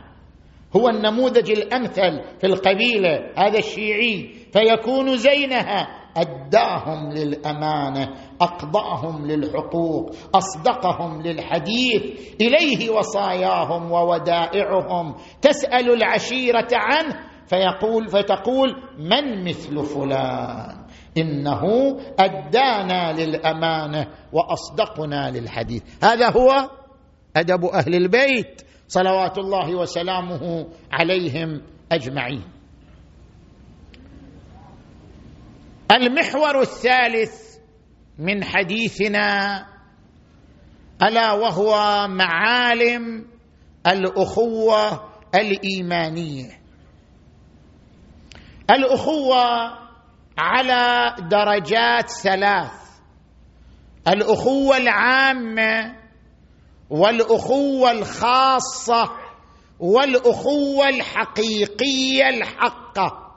[0.77, 8.09] هو النموذج الامثل في القبيله هذا الشيعي فيكون زينها اداهم للامانه
[8.40, 12.03] اقضاهم للحقوق اصدقهم للحديث
[12.40, 17.14] اليه وصاياهم وودائعهم تسال العشيره عنه
[17.46, 20.85] فيقول فتقول من مثل فلان
[21.18, 21.66] انه
[22.18, 26.68] ادانا للامانه واصدقنا للحديث هذا هو
[27.36, 32.44] ادب اهل البيت صلوات الله وسلامه عليهم اجمعين
[35.92, 37.56] المحور الثالث
[38.18, 39.58] من حديثنا
[41.02, 41.72] الا وهو
[42.08, 43.26] معالم
[43.86, 46.50] الاخوه الايمانيه
[48.70, 49.44] الاخوه
[50.38, 52.80] على درجات ثلاث
[54.08, 56.03] الاخوه العامه
[56.94, 59.02] والاخوه الخاصه
[59.80, 63.35] والاخوه الحقيقيه الحقه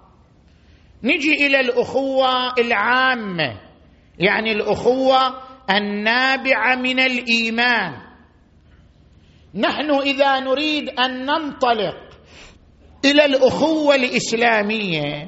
[1.03, 2.27] نجي الى الاخوه
[2.59, 3.61] العامه
[4.19, 5.17] يعني الاخوه
[5.73, 7.93] النابعه من الايمان
[9.55, 12.17] نحن اذا نريد ان ننطلق
[13.05, 15.27] الى الاخوه الاسلاميه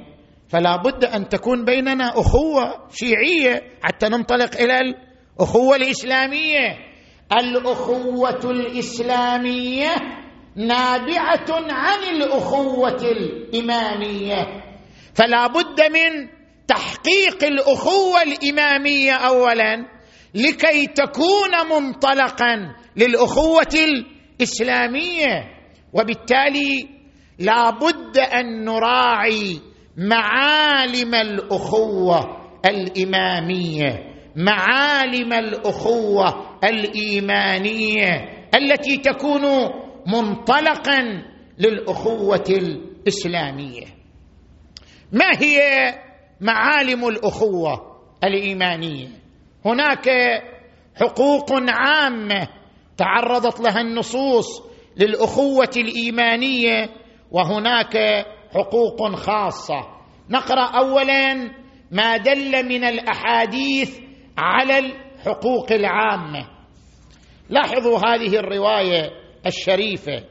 [0.50, 6.88] فلا بد ان تكون بيننا اخوه شيعيه حتى ننطلق الى الاخوه الاسلاميه
[7.38, 9.96] الاخوه الاسلاميه
[10.56, 14.48] نابعه عن الاخوه الاماميه
[15.13, 16.30] فلا بد من
[16.68, 19.86] تحقيق الاخوه الاماميه اولا
[20.36, 23.76] لكي تكون منطلقا للاخوه
[24.39, 25.43] الاسلاميه
[25.93, 26.89] وبالتالي
[27.39, 29.60] لا بد ان نراعي
[29.97, 34.03] معالم الاخوه الاماميه
[34.36, 39.41] معالم الاخوه الايمانيه التي تكون
[40.07, 41.01] منطلقا
[41.60, 43.86] للاخوه الاسلاميه
[45.12, 45.60] ما هي
[46.41, 49.07] معالم الاخوه الايمانيه
[49.66, 50.07] هناك
[50.99, 52.47] حقوق عامه
[52.97, 54.64] تعرضت لها النصوص
[54.97, 56.89] للاخوه الايمانيه
[57.32, 57.95] وهناك
[58.55, 59.88] حقوق خاصه
[60.30, 61.36] نقرا اولا
[61.91, 63.97] ما دل من الاحاديث
[64.38, 64.80] على
[65.26, 66.45] حقوق العامه
[67.49, 69.11] لاحظوا هذه الروايه
[69.45, 70.24] الشريفه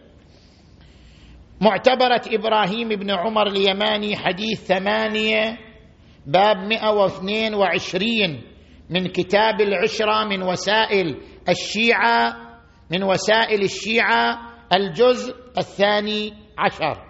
[1.61, 5.57] معتبره ابراهيم بن عمر اليماني حديث ثمانيه
[6.27, 8.09] باب 122
[8.91, 12.35] من كتاب العشره من وسائل الشيعه
[12.91, 14.39] من وسائل الشيعه
[14.75, 17.08] الجزء الثاني عشر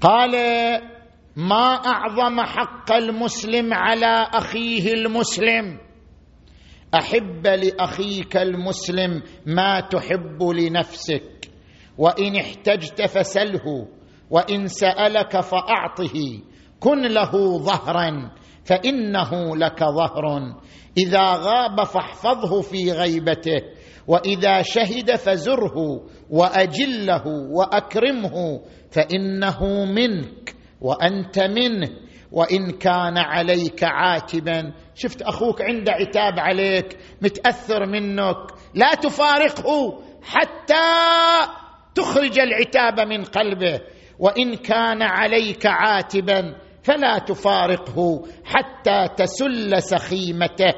[0.00, 0.32] قال
[1.36, 5.78] ما اعظم حق المسلم على اخيه المسلم
[6.94, 11.48] احب لاخيك المسلم ما تحب لنفسك
[11.98, 13.88] وان احتجت فسله
[14.30, 16.40] وان سالك فاعطه
[16.80, 18.30] كن له ظهرا
[18.64, 20.40] فانه لك ظهر
[20.98, 23.60] اذا غاب فاحفظه في غيبته
[24.08, 26.00] واذا شهد فزره
[26.30, 31.88] واجله واكرمه فانه منك وانت منه
[32.32, 38.36] وان كان عليك عاتبا شفت اخوك عنده عتاب عليك متاثر منك
[38.74, 40.80] لا تفارقه حتى
[41.94, 43.80] تخرج العتاب من قلبه
[44.18, 50.72] وان كان عليك عاتبا فلا تفارقه حتى تسل سخيمته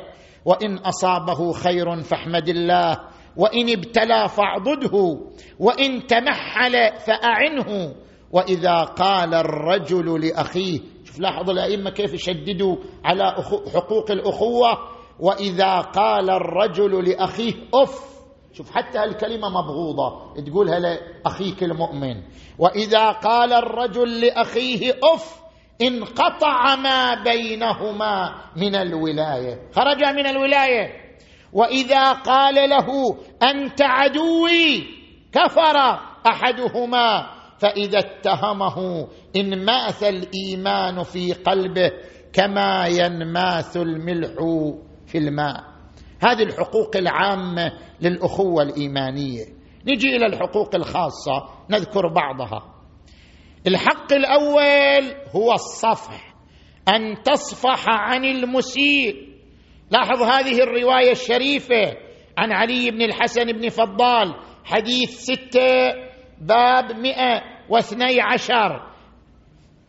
[0.45, 2.99] وان اصابه خير فاحمد الله
[3.37, 5.19] وان ابتلى فاعضده
[5.59, 7.95] وان تمحل فاعنه
[8.33, 13.31] واذا قال الرجل لاخيه شوف لاحظوا الائمه كيف يشددوا على
[13.75, 14.79] حقوق الاخوه
[15.21, 18.19] واذا قال الرجل لاخيه اف
[18.53, 22.23] شوف حتى هالكلمة مبغوضة تقولها لأخيك المؤمن
[22.59, 25.35] وإذا قال الرجل لأخيه أف
[25.83, 31.08] انقطع ما بينهما من الولاية خرج من الولاية
[31.53, 34.85] واذا قال له انت عدوي
[35.33, 35.77] كفر
[36.27, 41.91] احدهما فاذا اتهمه انماث الايمان في قلبه
[42.33, 44.33] كما ينماث الملح
[45.07, 45.65] في الماء
[46.23, 49.45] هذه الحقوق العامه للاخوه الايمانيه
[49.89, 52.75] نجي الى الحقوق الخاصه نذكر بعضها
[53.67, 55.05] الحق الاول
[55.37, 56.35] هو الصفح
[56.89, 59.28] ان تصفح عن المسيء
[59.91, 61.85] لاحظ هذه الروايه الشريفه
[62.39, 64.35] عن علي بن الحسن بن فضال
[64.65, 65.93] حديث سته
[66.41, 68.87] باب مئه واثني عشر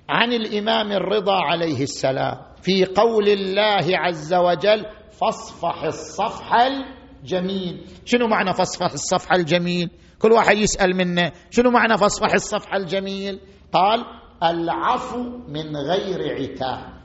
[0.10, 4.86] عن الامام الرضا عليه السلام في قول الله عز وجل
[5.22, 9.90] فاصفح الصفح الجميل شنو معنى فاصفح الصفح الجميل
[10.20, 13.40] كل واحد يسال منه شنو معنى فاصفح الصفح الجميل
[13.74, 14.06] قال
[14.44, 17.00] العفو من غير عتاب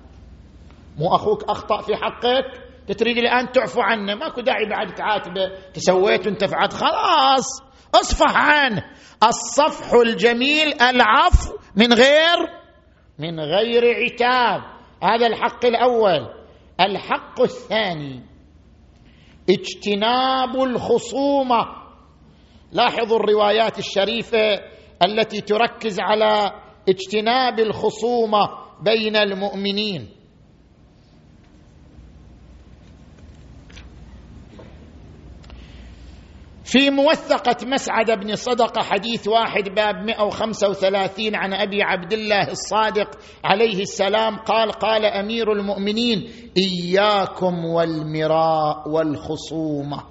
[0.99, 6.27] مو اخوك اخطا في حقك انت تريد الان تعفو عنه ماكو داعي بعد تعاتبه تسويت
[6.27, 7.47] وانت فعلت خلاص
[7.95, 8.85] اصفح عنه
[9.23, 12.39] الصفح الجميل العفو من غير
[13.19, 14.61] من غير عتاب
[15.03, 16.29] هذا الحق الاول
[16.81, 18.23] الحق الثاني
[19.51, 21.67] اجتناب الخصومه
[22.73, 24.61] لاحظوا الروايات الشريفه
[25.05, 26.51] التي تركز على
[26.89, 28.49] اجتناب الخصومه
[28.81, 30.09] بين المؤمنين
[36.65, 43.11] في موثقة مسعد بن صدقة حديث واحد باب 135 عن أبي عبد الله الصادق
[43.45, 50.03] عليه السلام قال قال أمير المؤمنين إياكم والمراء والخصومة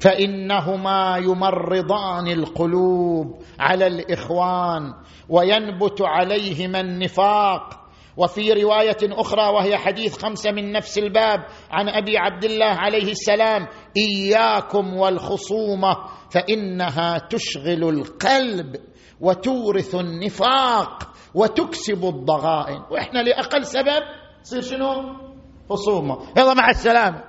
[0.00, 4.92] فإنهما يمرضان القلوب على الإخوان
[5.28, 7.85] وينبت عليهما النفاق
[8.16, 11.40] وفي روايه اخرى وهي حديث خمسه من نفس الباب
[11.70, 15.94] عن ابي عبد الله عليه السلام اياكم والخصومه
[16.30, 18.76] فانها تشغل القلب
[19.20, 24.02] وتورث النفاق وتكسب الضغائن واحنا لاقل سبب
[24.44, 25.16] تصير شنو
[25.70, 27.24] خصومه يلا مع السلامه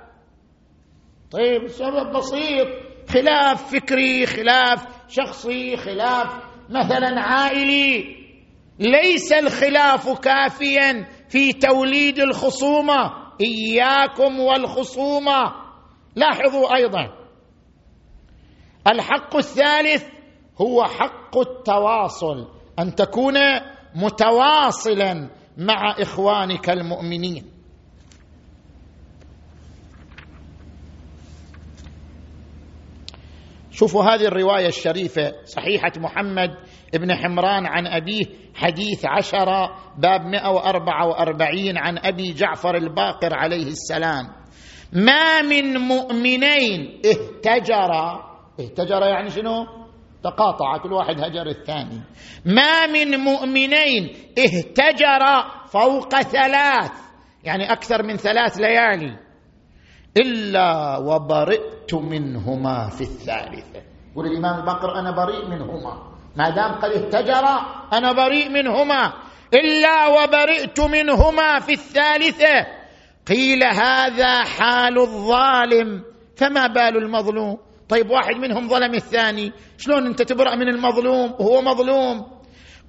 [1.32, 2.66] طيب السبب بسيط
[3.08, 6.26] خلاف فكري خلاف شخصي خلاف
[6.70, 8.17] مثلا عائلي
[8.78, 13.10] ليس الخلاف كافيا في توليد الخصومه
[13.40, 15.54] اياكم والخصومه
[16.16, 17.08] لاحظوا ايضا
[18.86, 20.04] الحق الثالث
[20.60, 22.48] هو حق التواصل
[22.78, 23.34] ان تكون
[23.94, 27.44] متواصلا مع اخوانك المؤمنين
[33.72, 36.56] شوفوا هذه الروايه الشريفه صحيحه محمد
[36.94, 38.24] ابن حمران عن أبيه
[38.54, 44.28] حديث عشرة باب 144 عن أبي جعفر الباقر عليه السلام
[44.92, 47.94] ما من مؤمنين اهتجر
[48.60, 49.66] اهتجر يعني شنو
[50.24, 52.00] تقاطع كل واحد هجر الثاني
[52.44, 56.90] ما من مؤمنين اهتجر فوق ثلاث
[57.44, 59.16] يعني أكثر من ثلاث ليالي
[60.16, 63.80] إلا وبرئت منهما في الثالثة
[64.12, 69.12] يقول الإمام الباقر أنا بريء منهما ما دام قد اتجرا انا بريء منهما
[69.54, 72.66] الا وبرئت منهما في الثالثه
[73.28, 76.02] قيل هذا حال الظالم
[76.36, 77.58] فما بال المظلوم
[77.88, 82.26] طيب واحد منهم ظلم الثاني شلون انت تبرأ من المظلوم وهو مظلوم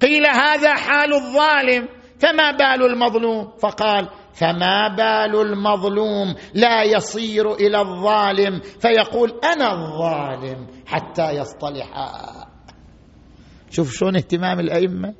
[0.02, 1.88] قيل هذا حال الظالم
[2.20, 11.30] فما بال المظلوم فقال فما بال المظلوم لا يصير الى الظالم فيقول انا الظالم حتى
[11.30, 12.49] يصطلحا
[13.70, 15.14] شوف شلون اهتمام الأئمة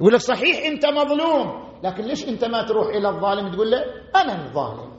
[0.00, 3.84] يقول لك صحيح أنت مظلوم لكن ليش أنت ما تروح إلى الظالم تقول له
[4.20, 4.96] أنا الظالم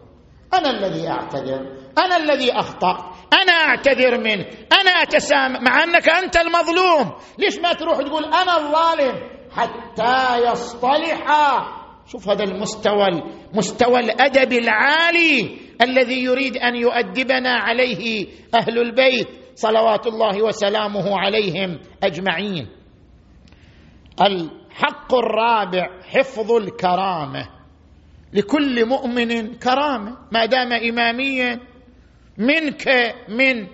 [0.54, 3.00] أنا الذي أعتذر أنا الذي أخطأت
[3.42, 4.48] أنا أعتذر منك
[4.80, 9.14] أنا أتسامح مع أنك أنت المظلوم ليش ما تروح تقول أنا الظالم
[9.52, 11.26] حتى يصطلح
[12.12, 13.08] شوف هذا المستوى
[13.54, 18.26] مستوى الأدب العالي الذي يريد أن يؤدبنا عليه
[18.62, 22.77] أهل البيت صلوات الله وسلامه عليهم أجمعين
[24.22, 27.48] الحق الرابع حفظ الكرامه
[28.34, 31.60] لكل مؤمن كرامه ما دام اماميا
[32.38, 32.88] منك
[33.30, 33.68] من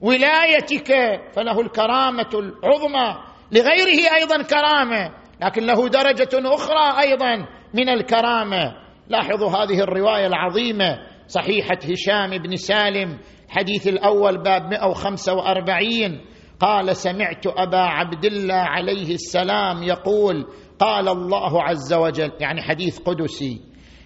[0.00, 0.90] ولايتك
[1.32, 5.10] فله الكرامه العظمى لغيره ايضا كرامه
[5.42, 8.76] لكن له درجه اخرى ايضا من الكرامه
[9.08, 13.18] لاحظوا هذه الروايه العظيمه صحيحه هشام بن سالم
[13.48, 16.20] حديث الاول باب 145
[16.64, 20.46] قال سمعت ابا عبد الله عليه السلام يقول
[20.78, 23.60] قال الله عز وجل يعني حديث قدسي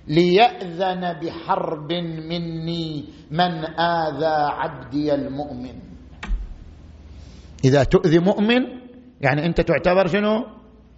[0.08, 5.78] لياذن بحرب مني من اذى عبدي المؤمن
[7.64, 8.60] اذا تؤذي مؤمن
[9.20, 10.46] يعني انت تعتبر شنو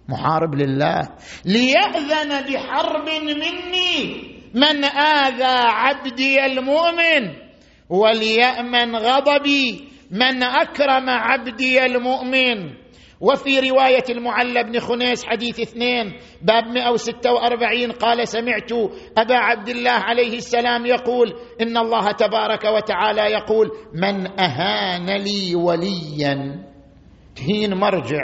[0.09, 1.09] محارب لله
[1.45, 7.35] لياذن بحرب مني من اذى عبدي المؤمن
[7.89, 12.81] وليامن غضبي من اكرم عبدي المؤمن
[13.21, 18.71] وفي رواية المعلى بن خنيس حديث اثنين باب 146 قال سمعت
[19.17, 26.63] أبا عبد الله عليه السلام يقول إن الله تبارك وتعالى يقول من أهان لي وليا
[27.35, 28.19] تهين مرجع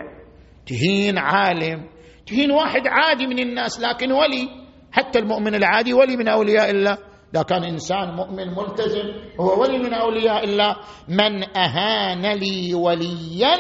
[0.66, 1.88] تهين عالم
[2.28, 4.48] تهين واحد عادي من الناس لكن ولي
[4.92, 6.98] حتى المؤمن العادي ولي من أولياء الله
[7.36, 10.76] إذا كان إنسان مؤمن ملتزم هو ولي من أولياء الله
[11.08, 13.56] من أهان لي وليا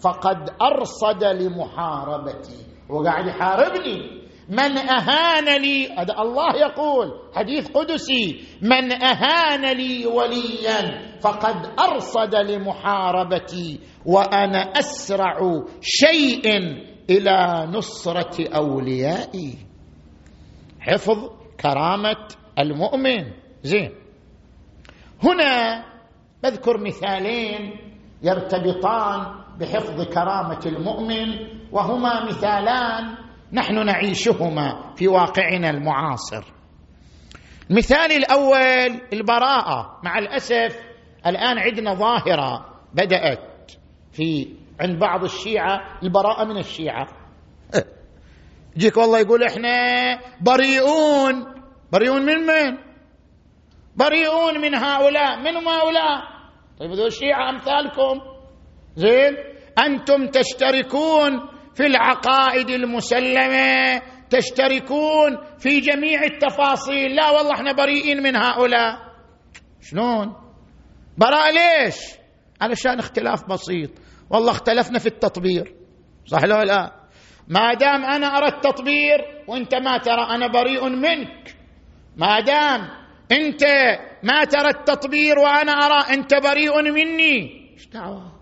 [0.00, 9.76] فقد أرصد لمحاربتي وقاعد يحاربني من أهان لي هذا الله يقول حديث قدسي من أهان
[9.76, 15.36] لي وليا فقد أرصد لمحاربتي وأنا أسرع
[15.80, 16.48] شيء
[17.10, 19.58] إلى نصرة أوليائي
[20.80, 21.18] حفظ
[21.60, 22.16] كرامة
[22.58, 23.32] المؤمن
[23.62, 23.92] زين
[25.24, 25.84] هنا
[26.42, 27.70] بذكر مثالين
[28.22, 29.26] يرتبطان
[29.60, 31.28] بحفظ كرامه المؤمن
[31.72, 33.14] وهما مثالان
[33.52, 36.44] نحن نعيشهما في واقعنا المعاصر
[37.70, 40.78] المثال الاول البراءه مع الاسف
[41.26, 43.72] الان عندنا ظاهره بدات
[44.12, 44.48] في
[44.80, 47.06] عند بعض الشيعه البراءه من الشيعه
[48.76, 49.68] يجيك والله يقول احنا
[50.40, 51.55] بريئون
[51.92, 52.78] بريئون من من
[53.96, 56.22] بريئون من هؤلاء من هؤلاء
[56.80, 58.20] طيب ذو الشيعة أمثالكم
[58.96, 59.36] زين
[59.86, 68.98] أنتم تشتركون في العقائد المسلمة تشتركون في جميع التفاصيل لا والله احنا بريئين من هؤلاء
[69.82, 70.36] شلون
[71.18, 71.96] براء ليش
[72.60, 73.90] علشان اختلاف بسيط
[74.30, 75.74] والله اختلفنا في التطبير
[76.26, 76.92] صح لو لا
[77.48, 81.45] ما دام انا ارى التطبير وانت ما ترى انا بريء منك
[82.16, 82.88] ما دام
[83.32, 83.60] انت
[84.22, 88.32] ما ترى التطبير وانا ارى انت بريء مني ايش دعوه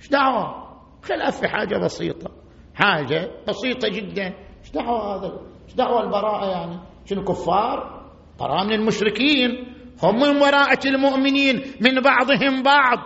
[0.00, 0.64] ايش دعوه
[1.02, 2.30] خلاف في حاجه بسيطه
[2.74, 4.26] حاجه بسيطه جدا
[4.60, 6.78] ايش دعوه هذا ايش دعوه البراءه يعني
[7.10, 8.04] شنو كفار
[8.40, 12.98] براء من المشركين هم من براءه المؤمنين من بعضهم بعض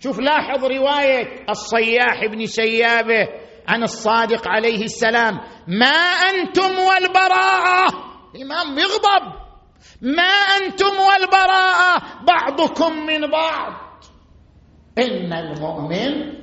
[0.00, 3.28] شوف لاحظ روايه الصياح بن سيابه
[3.68, 5.86] عن الصادق عليه السلام ما
[6.30, 9.32] انتم والبراءه الإمام يغضب
[10.02, 13.72] ما أنتم والبراءة بعضكم من بعض
[14.98, 16.36] إن المؤمن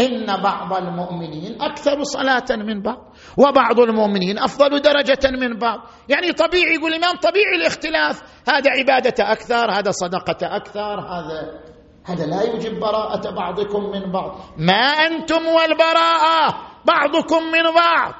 [0.00, 5.78] إن بعض المؤمنين أكثر صلاة من بعض وبعض المؤمنين أفضل درجة من بعض
[6.08, 11.60] يعني طبيعي يقول الإمام طبيعي الاختلاف هذا عبادة أكثر هذا صدقة أكثر هذا
[12.06, 18.14] هذا لا يوجب براءة بعضكم من بعض ما أنتم والبراءة بعضكم من بعض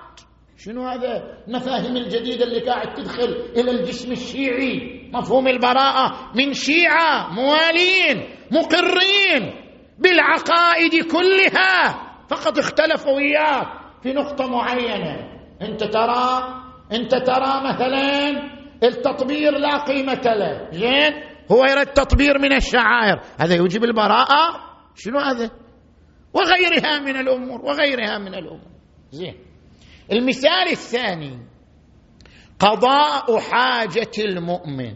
[0.64, 8.28] شنو هذا المفاهيم الجديدة اللي قاعد تدخل إلى الجسم الشيعي مفهوم البراءة من شيعة موالين
[8.50, 9.54] مقرين
[9.98, 13.66] بالعقائد كلها فقط اختلفوا وياك
[14.02, 15.16] في نقطة معينة
[15.62, 16.48] أنت ترى
[16.92, 18.28] أنت ترى مثلا
[18.82, 21.12] التطبير لا قيمة له زين
[21.52, 24.60] هو يرى التطبير من الشعائر هذا يوجب البراءة
[24.96, 25.50] شنو هذا
[26.34, 28.70] وغيرها من الأمور وغيرها من الأمور
[29.10, 29.51] زين
[30.12, 31.38] المثال الثاني
[32.58, 34.94] قضاء حاجه المؤمن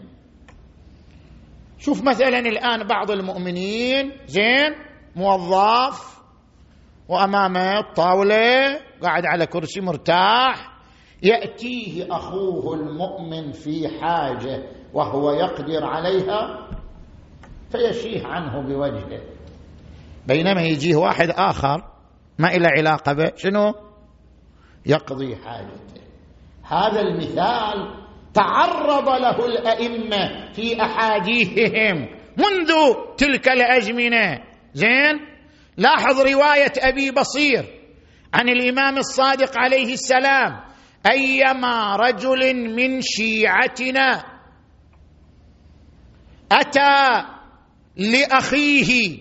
[1.79, 4.75] شوف مثلا الان بعض المؤمنين زين
[5.17, 6.17] موظف
[7.09, 10.77] وامامه الطاولة قاعد على كرسي مرتاح
[11.23, 14.63] ياتيه اخوه المؤمن في حاجه
[14.95, 16.69] وهو يقدر عليها
[17.71, 19.21] فيشيه عنه بوجهه
[20.27, 21.85] بينما يجيه واحد اخر
[22.39, 23.73] ما إلى علاقه به شنو
[24.87, 26.07] يقضي حاجته
[26.65, 31.99] هذا المثال تعرض له الائمه في احاديثهم
[32.37, 32.73] منذ
[33.19, 34.39] تلك الازمنه
[34.75, 35.21] زين
[35.77, 37.65] لاحظ روايه ابي بصير
[38.35, 40.61] عن الامام الصادق عليه السلام
[41.11, 44.25] ايما رجل من شيعتنا
[46.53, 47.25] اتى
[47.97, 49.19] لاخيه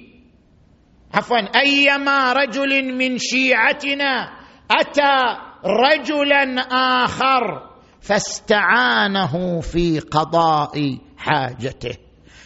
[1.13, 4.31] عفوا ايما رجل من شيعتنا
[4.71, 6.43] اتى رجلا
[7.03, 7.63] اخر
[8.01, 11.97] فاستعانه في قضاء حاجته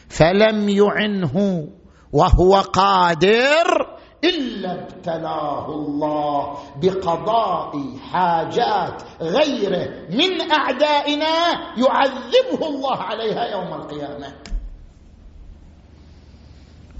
[0.09, 1.67] فلم يعنه
[2.13, 7.71] وهو قادر الا ابتلاه الله بقضاء
[8.13, 11.33] حاجات غيره من اعدائنا
[11.77, 14.33] يعذبه الله عليها يوم القيامه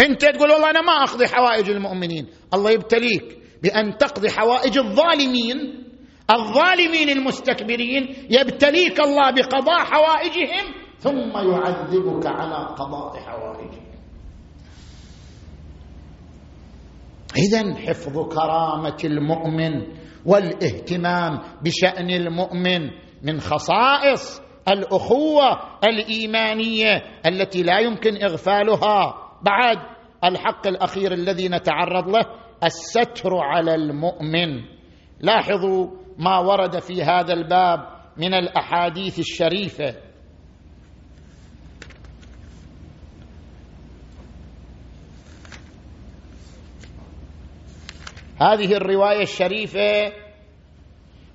[0.02, 5.89] انت تقول والله انا ما اقضي حوائج المؤمنين الله يبتليك بان تقضي حوائج الظالمين
[6.32, 13.90] الظالمين المستكبرين يبتليك الله بقضاء حوائجهم ثم يعذبك على قضاء حوائجهم
[17.38, 19.82] اذا حفظ كرامه المؤمن
[20.26, 22.90] والاهتمام بشان المؤمن
[23.24, 29.78] من خصائص الاخوه الايمانيه التي لا يمكن اغفالها بعد
[30.24, 32.26] الحق الاخير الذي نتعرض له
[32.64, 34.50] الستر على المؤمن
[35.20, 39.96] لاحظوا ما ورد في هذا الباب من الاحاديث الشريفه
[48.42, 50.14] هذه الروايه الشريفه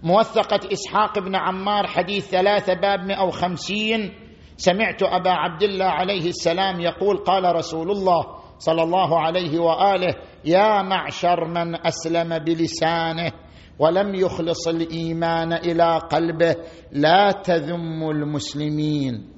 [0.03, 4.15] موثقه اسحاق بن عمار حديث ثلاثه باب 150
[4.57, 8.25] سمعت ابا عبد الله عليه السلام يقول قال رسول الله
[8.59, 10.15] صلى الله عليه واله
[10.45, 13.33] يا معشر من اسلم بلسانه
[13.79, 16.57] ولم يخلص الايمان الى قلبه
[16.93, 19.31] لا تذموا المسلمين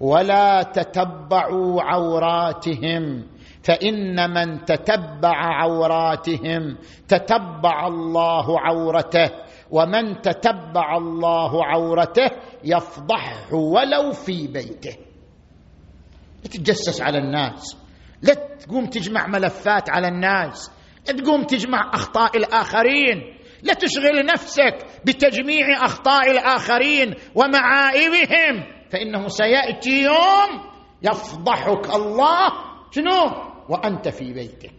[0.00, 3.26] ولا تتبعوا عوراتهم
[3.62, 6.76] فان من تتبع عوراتهم
[7.08, 9.30] تتبع الله عورته
[9.70, 12.28] ومن تتبع الله عورته
[12.64, 14.96] يفضحه ولو في بيته
[16.44, 17.76] لا تتجسس على الناس
[18.22, 20.70] لا تقوم تجمع ملفات على الناس
[21.08, 30.70] لا تقوم تجمع اخطاء الاخرين لا تشغل نفسك بتجميع اخطاء الاخرين ومعائبهم فانه سياتي يوم
[31.02, 32.50] يفضحك الله
[32.94, 33.16] شنو
[33.68, 34.70] وانت في بيتك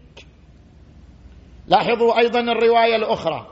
[1.68, 3.51] لاحظوا ايضا الروايه الاخرى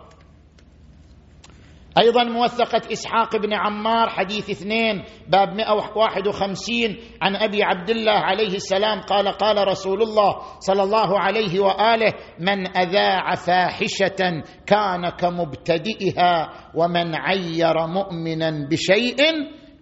[1.97, 8.99] أيضا موثقة إسحاق بن عمار حديث اثنين باب 151 عن أبي عبد الله عليه السلام
[9.01, 17.87] قال قال رسول الله صلى الله عليه وآله من أذاع فاحشة كان كمبتدئها ومن عير
[17.87, 19.15] مؤمنا بشيء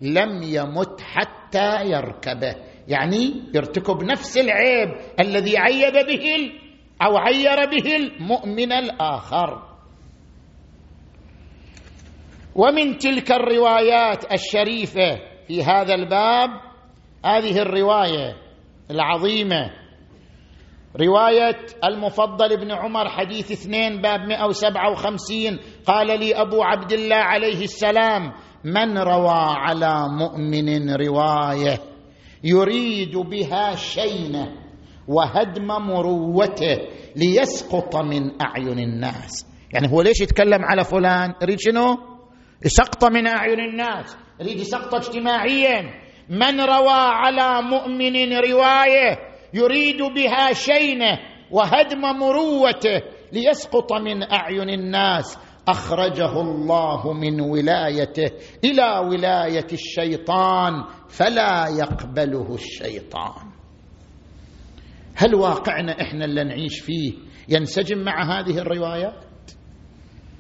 [0.02, 2.56] لم يمت حتى يركبه
[2.88, 4.90] يعني يرتكب نفس العيب
[5.20, 6.28] الذي عيب به
[7.08, 9.67] أو عير به المؤمن الآخر
[12.58, 15.16] ومن تلك الروايات الشريفه
[15.48, 16.50] في هذا الباب
[17.26, 18.36] هذه الروايه
[18.92, 19.70] العظيمه
[21.02, 28.32] روايه المفضل بن عمر حديث اثنين باب 157 قال لي ابو عبد الله عليه السلام
[28.64, 31.78] من روى على مؤمن روايه
[32.44, 34.48] يريد بها شينه
[35.08, 36.78] وهدم مروته
[37.16, 41.98] ليسقط من اعين الناس يعني هو ليش يتكلم على فلان يريد شنو
[42.66, 45.82] سقط من اعين الناس يريد سقطه اجتماعيا
[46.30, 49.18] من روى على مؤمن روايه
[49.54, 51.20] يريد بها شينه
[51.52, 53.02] وهدم مروته
[53.34, 55.38] ليسقط من اعين الناس
[55.68, 58.32] اخرجه الله من ولايته
[58.64, 60.74] الى ولايه الشيطان
[61.10, 63.48] فلا يقبله الشيطان
[65.16, 67.14] هل واقعنا احنا اللي نعيش فيه
[67.50, 69.26] ينسجم مع هذه الروايات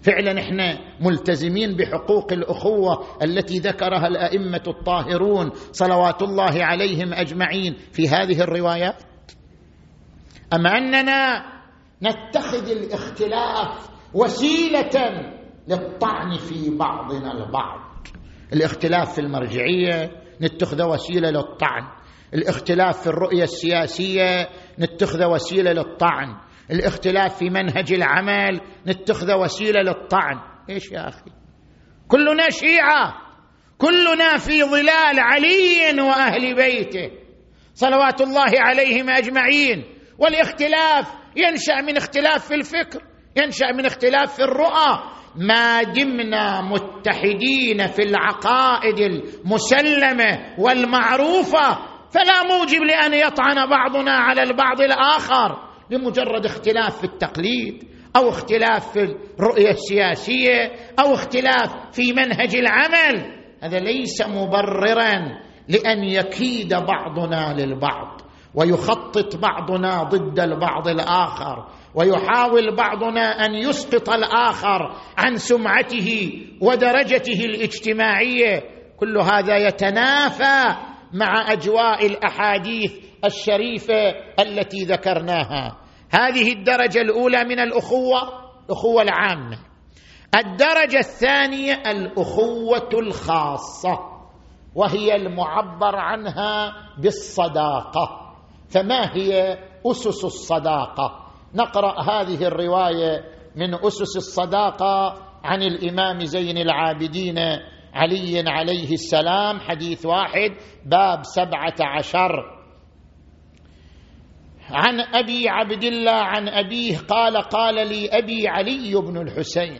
[0.08, 8.41] فعلا احنا ملتزمين بحقوق الاخوه التي ذكرها الائمه الطاهرون صلوات الله عليهم اجمعين في هذه
[8.41, 9.03] الروايات
[10.53, 11.43] ام اننا
[12.03, 14.99] نتخذ الاختلاف وسيله
[15.68, 17.97] للطعن في بعضنا البعض
[18.53, 21.84] الاختلاف في المرجعيه نتخذ وسيله للطعن
[22.34, 24.49] الاختلاف في الرؤيه السياسيه
[24.80, 30.38] نتخذ وسيله للطعن الاختلاف في منهج العمل نتخذه وسيله للطعن
[30.70, 31.22] ايش يا اخي
[32.07, 33.13] كلنا شيعه
[33.78, 37.11] كلنا في ظلال علي واهل بيته
[37.74, 39.84] صلوات الله عليهم اجمعين
[40.20, 43.01] والاختلاف ينشا من اختلاف في الفكر
[43.36, 51.80] ينشا من اختلاف في الرؤى ما دمنا متحدين في العقائد المسلمه والمعروفه
[52.11, 57.84] فلا موجب لان يطعن بعضنا على البعض الاخر لمجرد اختلاف في التقليد
[58.16, 59.00] او اختلاف في
[59.40, 68.22] الرؤيه السياسيه او اختلاف في منهج العمل هذا ليس مبررا لان يكيد بعضنا للبعض
[68.56, 76.30] ويخطط بعضنا ضد البعض الاخر ويحاول بعضنا ان يسقط الاخر عن سمعته
[76.62, 78.62] ودرجته الاجتماعيه
[78.98, 80.76] كل هذا يتنافى
[81.14, 82.94] مع اجواء الاحاديث
[83.28, 84.10] الشريفه
[84.40, 85.78] التي ذكرناها
[86.12, 88.22] هذه الدرجه الاولى من الاخوه
[88.66, 89.58] الاخوه العامه
[90.38, 94.00] الدرجه الثانيه الاخوه الخاصه
[94.76, 98.34] وهي المعبر عنها بالصداقه
[98.70, 99.58] فما هي
[99.92, 101.26] اسس الصداقه
[101.56, 103.24] نقرا هذه الروايه
[103.56, 105.14] من اسس الصداقه
[105.44, 107.40] عن الامام زين العابدين
[107.94, 110.50] علي عليه السلام حديث واحد
[110.86, 112.57] باب سبعه عشر
[114.72, 119.80] عن ابي عبد الله عن ابيه قال قال لي ابي علي بن الحسين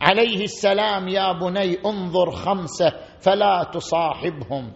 [0.00, 4.72] عليه السلام يا بني انظر خمسه فلا تصاحبهم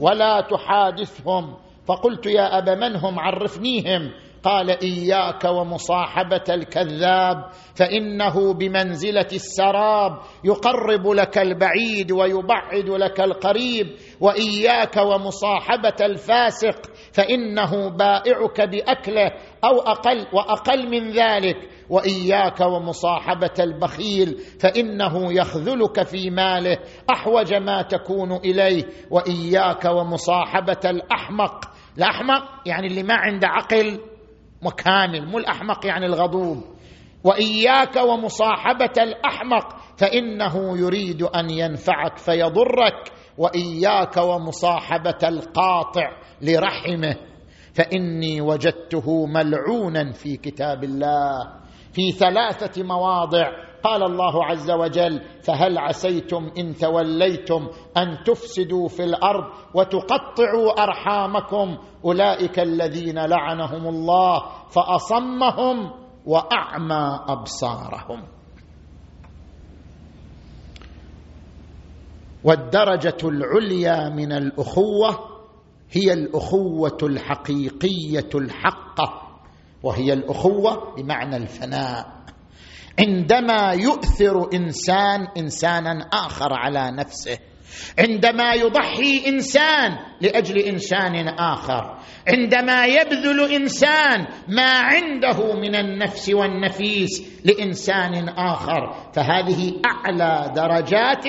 [0.00, 1.56] ولا تحادثهم
[1.86, 4.10] فقلت يا ابا من هم عرفنيهم
[4.42, 7.36] قال اياك ومصاحبه الكذاب
[7.76, 10.12] فانه بمنزله السراب
[10.44, 13.86] يقرب لك البعيد ويبعد لك القريب
[14.20, 16.76] واياك ومصاحبه الفاسق
[17.16, 19.26] فانه بائعك باكله
[19.64, 21.56] او اقل واقل من ذلك
[21.90, 26.78] واياك ومصاحبه البخيل فانه يخذلك في ماله
[27.12, 31.64] احوج ما تكون اليه واياك ومصاحبه الاحمق
[31.98, 34.00] الاحمق يعني اللي ما عنده عقل
[34.62, 36.56] مكامل مو الاحمق يعني الغضوب
[37.24, 46.10] واياك ومصاحبه الاحمق فانه يريد ان ينفعك فيضرك واياك ومصاحبه القاطع
[46.42, 47.16] لرحمه
[47.74, 51.52] فاني وجدته ملعونا في كتاب الله
[51.92, 53.46] في ثلاثه مواضع
[53.84, 62.58] قال الله عز وجل فهل عسيتم ان توليتم ان تفسدوا في الارض وتقطعوا ارحامكم اولئك
[62.58, 65.90] الذين لعنهم الله فاصمهم
[66.26, 68.35] واعمى ابصارهم
[72.46, 75.10] والدرجه العليا من الاخوه
[75.90, 79.22] هي الاخوه الحقيقيه الحقه
[79.82, 82.06] وهي الاخوه بمعنى الفناء
[83.00, 87.38] عندما يؤثر انسان انسانا اخر على نفسه
[87.98, 91.96] عندما يضحي انسان لاجل انسان اخر
[92.28, 101.26] عندما يبذل انسان ما عنده من النفس والنفيس لانسان اخر فهذه اعلى درجات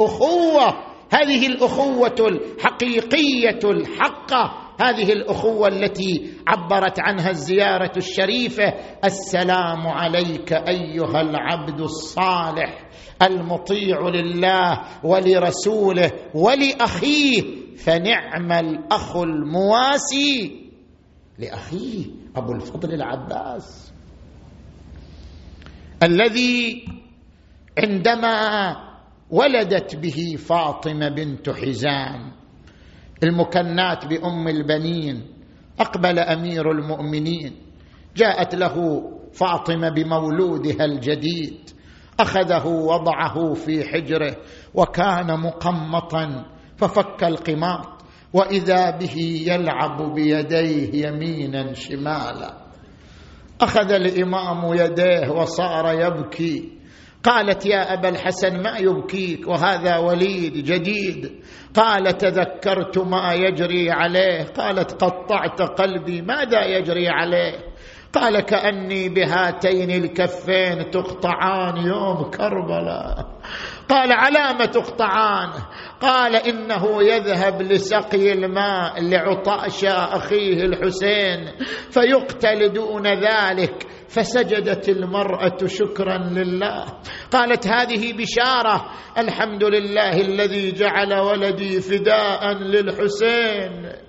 [0.00, 8.74] اخوه هذه الاخوه الحقيقيه الحقه هذه الاخوه التي عبرت عنها الزياره الشريفه
[9.04, 12.88] السلام عليك ايها العبد الصالح
[13.22, 17.42] المطيع لله ولرسوله ولاخيه
[17.76, 20.64] فنعم الاخ المواسي
[21.38, 22.04] لاخيه
[22.36, 23.92] ابو الفضل العباس
[26.02, 26.84] الذي
[27.78, 28.70] عندما
[29.30, 32.32] ولدت به فاطمه بنت حزام
[33.24, 35.26] المكنات بام البنين
[35.80, 37.52] اقبل امير المؤمنين
[38.16, 39.02] جاءت له
[39.32, 41.58] فاطمه بمولودها الجديد
[42.20, 44.36] اخذه وضعه في حجره
[44.74, 47.88] وكان مقمطا ففك القماط
[48.32, 52.54] واذا به يلعب بيديه يمينا شمالا
[53.60, 56.77] اخذ الامام يديه وصار يبكي
[57.24, 61.32] قالت يا ابا الحسن ما يبكيك وهذا وليد جديد
[61.76, 67.67] قال تذكرت ما يجري عليه قالت قطعت قلبي ماذا يجري عليه
[68.18, 73.26] قال كأني بهاتين الكفين تقطعان يوم كربلاء
[73.88, 75.48] قال على ما تقطعان
[76.00, 81.56] قال إنه يذهب لسقي الماء لعطاش أخيه الحسين
[81.90, 86.84] فيقتل دون ذلك فسجدت المراه شكرا لله
[87.32, 88.86] قالت هذه بشاره
[89.18, 94.07] الحمد لله الذي جعل ولدي فداء للحسين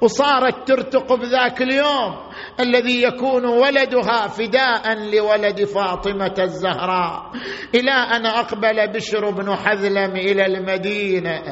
[0.00, 2.16] وصارت ترتقب ذاك اليوم
[2.60, 7.32] الذي يكون ولدها فداء لولد فاطمه الزهراء
[7.74, 11.42] الى ان اقبل بشر بن حذلم الى المدينه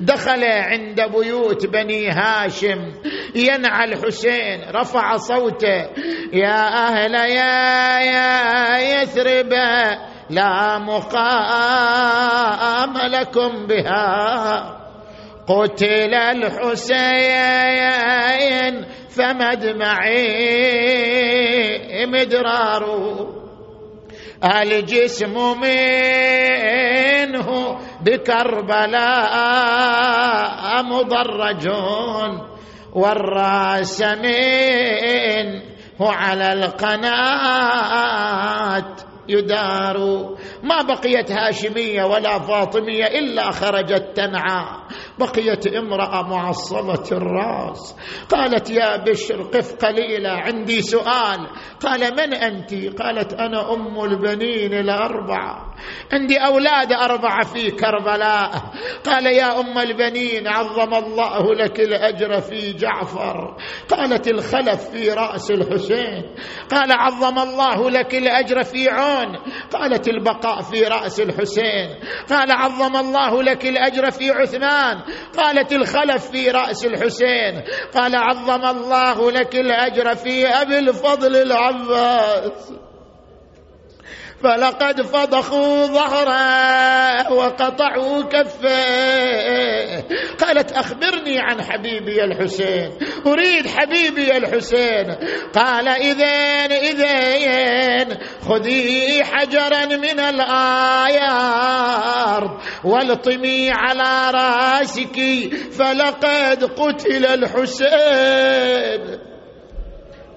[0.00, 2.92] دخل عند بيوت بني هاشم
[3.34, 5.88] ينعى الحسين رفع صوته
[6.32, 9.52] يا اهل يا يا يثرب
[10.30, 14.79] لا مقام لكم بها
[15.50, 18.86] قتل الحسين
[19.16, 22.86] فمدمعي مدرار
[24.44, 31.68] الجسم منه بكربلاء مضرج
[32.92, 35.62] والراس منه
[36.12, 38.82] على القناه
[39.28, 40.20] يدار
[40.62, 44.64] ما بقيت هاشميه ولا فاطميه الا خرجت تنعى
[45.18, 47.96] بقيت امراه معصبه الراس
[48.30, 51.46] قالت يا بشر قف قليلا عندي سؤال
[51.80, 55.74] قال من انت قالت انا ام البنين الاربعه
[56.12, 58.50] عندي اولاد اربعه في كربلاء
[59.06, 63.56] قال يا ام البنين عظم الله لك الاجر في جعفر
[63.90, 66.34] قالت الخلف في راس الحسين
[66.70, 69.36] قال عظم الله لك الاجر في عون
[69.72, 71.98] قالت البقاء في راس الحسين
[72.30, 75.00] قال عظم الله لك الاجر في عثمان
[75.38, 77.62] قالت الخلف في راس الحسين
[77.94, 82.72] قال عظم الله لك الاجر في ابي الفضل العباس
[84.44, 90.04] فلقد فضخوا ظهره وقطعوا كفه
[90.40, 92.90] قالت أخبرني عن حبيبي الحسين
[93.26, 95.14] أريد حبيبي الحسين
[95.54, 98.18] قال إذن إذن
[98.48, 105.20] خذي حجرا من الآيار والطمي على راسك
[105.78, 109.20] فلقد قتل الحسين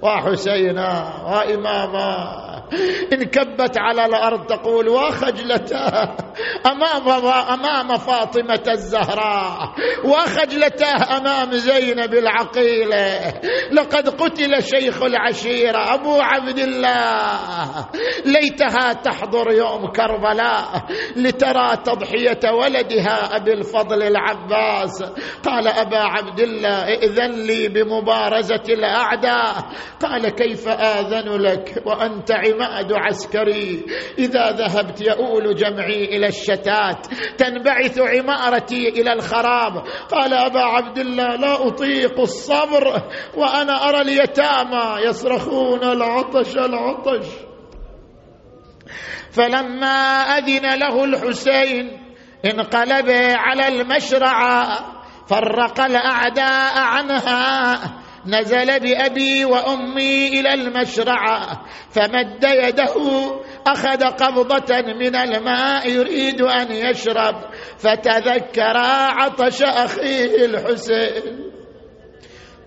[0.01, 2.43] وحسينا وإماما
[3.13, 6.01] انكبت على الأرض تقول وخجلته
[6.71, 7.09] أمام,
[7.53, 9.55] أمام فاطمة الزهراء
[10.05, 13.33] وخجلته أمام زينب العقيلة
[13.71, 17.85] لقد قتل شيخ العشيرة أبو عبد الله
[18.25, 20.65] ليتها تحضر يوم كربلاء
[21.15, 25.03] لترى تضحية ولدها أبي الفضل العباس
[25.45, 29.55] قال أبا عبد الله ائذن لي بمبارزة الأعداء
[30.01, 33.85] قال كيف آذن لك وأنت عماد بعد عسكري
[34.17, 37.07] اذا ذهبت يؤول جمعي الى الشتات
[37.37, 43.01] تنبعث عمارتي الى الخراب قال ابا عبد الله لا اطيق الصبر
[43.37, 47.25] وانا ارى اليتامى يصرخون العطش العطش
[49.31, 49.97] فلما
[50.37, 51.91] اذن له الحسين
[52.45, 54.65] انقلب على المشرع
[55.27, 57.75] فرق الاعداء عنها
[58.25, 62.87] نزل بأبي وأمي إلى المشرعة فمد يده
[63.67, 67.35] أخذ قبضة من الماء يريد أن يشرب
[67.77, 71.51] فتذكر عطش أخيه الحسين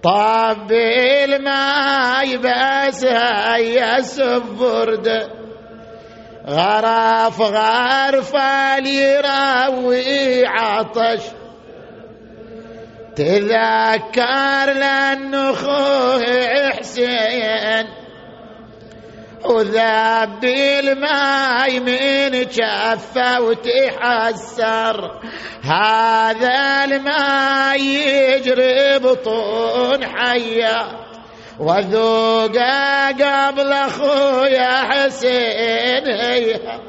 [0.03, 0.73] طاب
[1.25, 5.09] الماء بأسها هيا سبرد
[6.49, 11.23] غرف غرفة ليروي عطش
[13.17, 16.25] تذكر لأن أخوه
[16.79, 17.87] حسين
[19.45, 25.21] وذاب بالماي من جفة وتحسر
[25.63, 27.95] هذا الماي
[28.35, 30.83] يجري بطون حيا
[31.61, 32.57] وذوق
[33.21, 36.81] قبل اخويا حسين هيا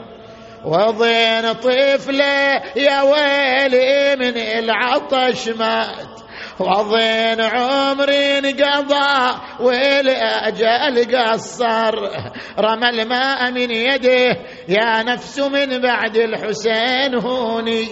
[0.65, 6.16] وضين طفله يا ويلي من العطش مات
[6.59, 11.95] وأظن عمري انقضى والأجل قصر
[12.59, 14.35] رمى الماء من يده
[14.67, 17.87] يا نفس من بعد الحسين هوني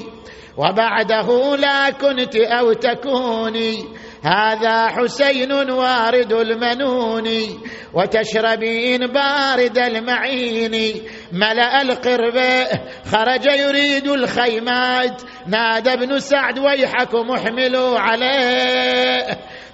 [0.57, 3.75] وبعده لا كنت أو تكوني
[4.23, 7.29] هذا حسين وارد المنون
[7.93, 10.95] وتشربين بارد المعين
[11.31, 12.67] ملأ القرب
[13.11, 19.25] خرج يريد الخيمات نادى ابن سعد ويحكم احملوا عليه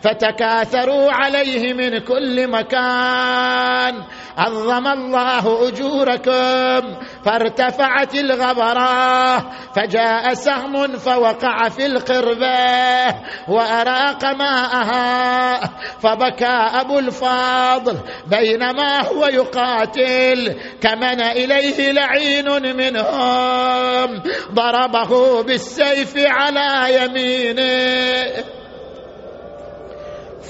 [0.02, 4.04] فتكاثروا عليه من كل مكان
[4.38, 6.96] عظم الله اجوركم
[7.26, 9.38] فارتفعت الغبره
[9.76, 13.16] فجاء سهم فوقع في القربه
[13.48, 15.56] واراق ماءها
[16.04, 17.98] فبكى ابو الفاضل
[18.28, 24.24] بينما هو يقاتل كمن اليه لعين منهم
[24.54, 28.52] ضربه بالسيف على يمينه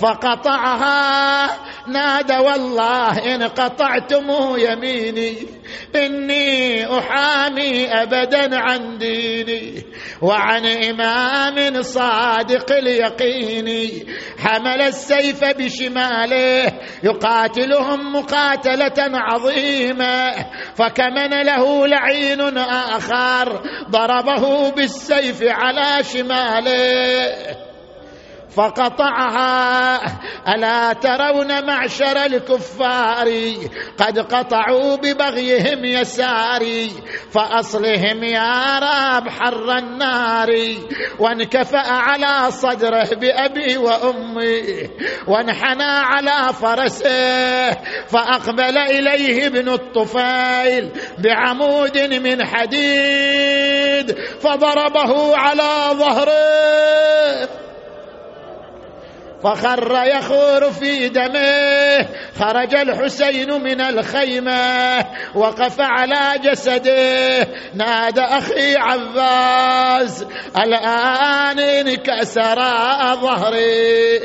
[0.01, 4.25] فقطعها نادى والله إن قطعتم
[4.57, 5.37] يميني
[5.95, 9.83] إني أحامي أبدا عن ديني
[10.21, 13.69] وعن إمام صادق اليقين
[14.43, 16.73] حمل السيف بشماله
[17.03, 20.31] يقاتلهم مقاتلة عظيمة
[20.75, 27.61] فكمن له لعين آخر ضربه بالسيف على شماله
[28.55, 30.21] فقطعها
[30.55, 33.29] الا ترون معشر الكفار
[33.97, 36.91] قد قطعوا ببغيهم يساري
[37.31, 40.49] فاصلهم يا راب حر النار
[41.19, 44.89] وانكفا على صدره بابي وامي
[45.27, 47.71] وانحنى على فرسه
[48.07, 50.91] فاقبل اليه ابن الطفيل
[51.23, 57.61] بعمود من حديد فضربه على ظهره
[59.43, 62.07] فخر يخور في دمه
[62.39, 70.25] خرج الحسين من الخيمه وقف على جسده نادى اخي عباس
[70.57, 72.55] الان انكسر
[73.15, 74.17] ظهري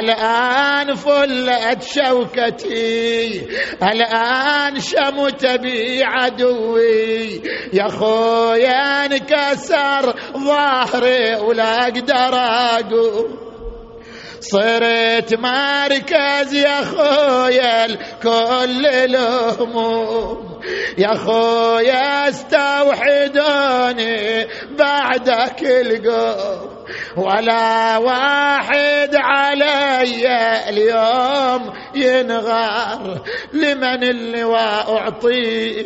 [0.00, 3.46] الان فلت شوكتي
[3.82, 7.42] الان شمت بي عدوي
[7.72, 13.41] يا خويا انكسر ظهري ولا اقدر اقوم
[14.42, 20.60] صرت مركز يا خويا الكل الهموم
[20.98, 24.44] يا خويا استوحدوني
[24.78, 26.72] بعدك القوم
[27.16, 30.02] ولا واحد علي
[30.68, 33.22] اليوم ينغار
[33.52, 35.84] لمن اللواء أعطيه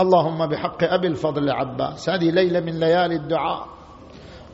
[0.00, 3.77] اللهم بحق أبي الفضل عباس هذه ليلة من ليالي الدعاء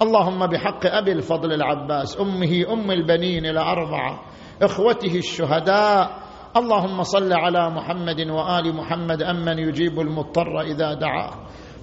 [0.02, 4.20] اللهم بحق ابي الفضل العباس امه ام البنين الاربعه
[4.62, 6.10] اخوته الشهداء
[6.56, 11.30] اللهم صل على محمد وال محمد امن يجيب المضطر اذا دعاه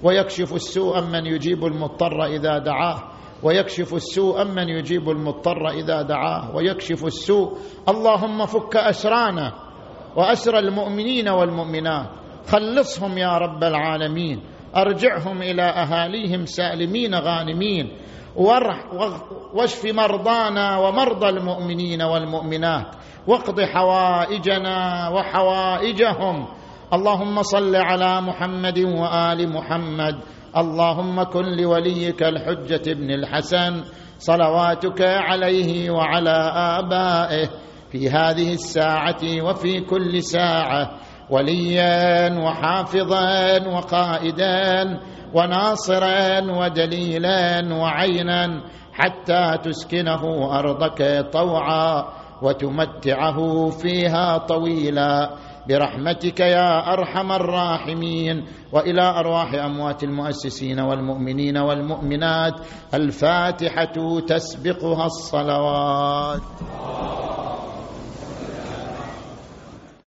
[0.02, 3.02] ويكشف السوء من يجيب المضطر اذا دعاه
[3.42, 7.52] ويكشف السوء من يجيب المضطر اذا دعاه ويكشف السوء
[7.88, 9.52] اللهم فك اسرانا
[10.16, 12.06] واسر المؤمنين والمؤمنات
[12.48, 14.42] خلصهم يا رب العالمين
[14.76, 17.90] ارجعهم الى اهاليهم سالمين غانمين
[19.54, 22.86] واشف مرضانا ومرضى المؤمنين والمؤمنات
[23.26, 26.46] واقض حوائجنا وحوائجهم
[26.92, 30.18] اللهم صل على محمد وال محمد
[30.56, 33.82] اللهم كن لوليك الحجه ابن الحسن
[34.18, 36.36] صلواتك عليه وعلى
[36.78, 37.48] ابائه
[37.92, 40.90] في هذه الساعه وفي كل ساعه
[41.30, 45.00] وليا وحافظا وقائدا
[45.34, 48.62] وناصرا وجليلا وعينا
[48.92, 50.24] حتى تسكنه
[50.58, 52.04] ارضك طوعا
[52.42, 55.30] وتمتعه فيها طويلا
[55.68, 62.54] برحمتك يا ارحم الراحمين والى ارواح اموات المؤسسين والمؤمنين والمؤمنات
[62.94, 63.92] الفاتحه
[64.26, 67.61] تسبقها الصلوات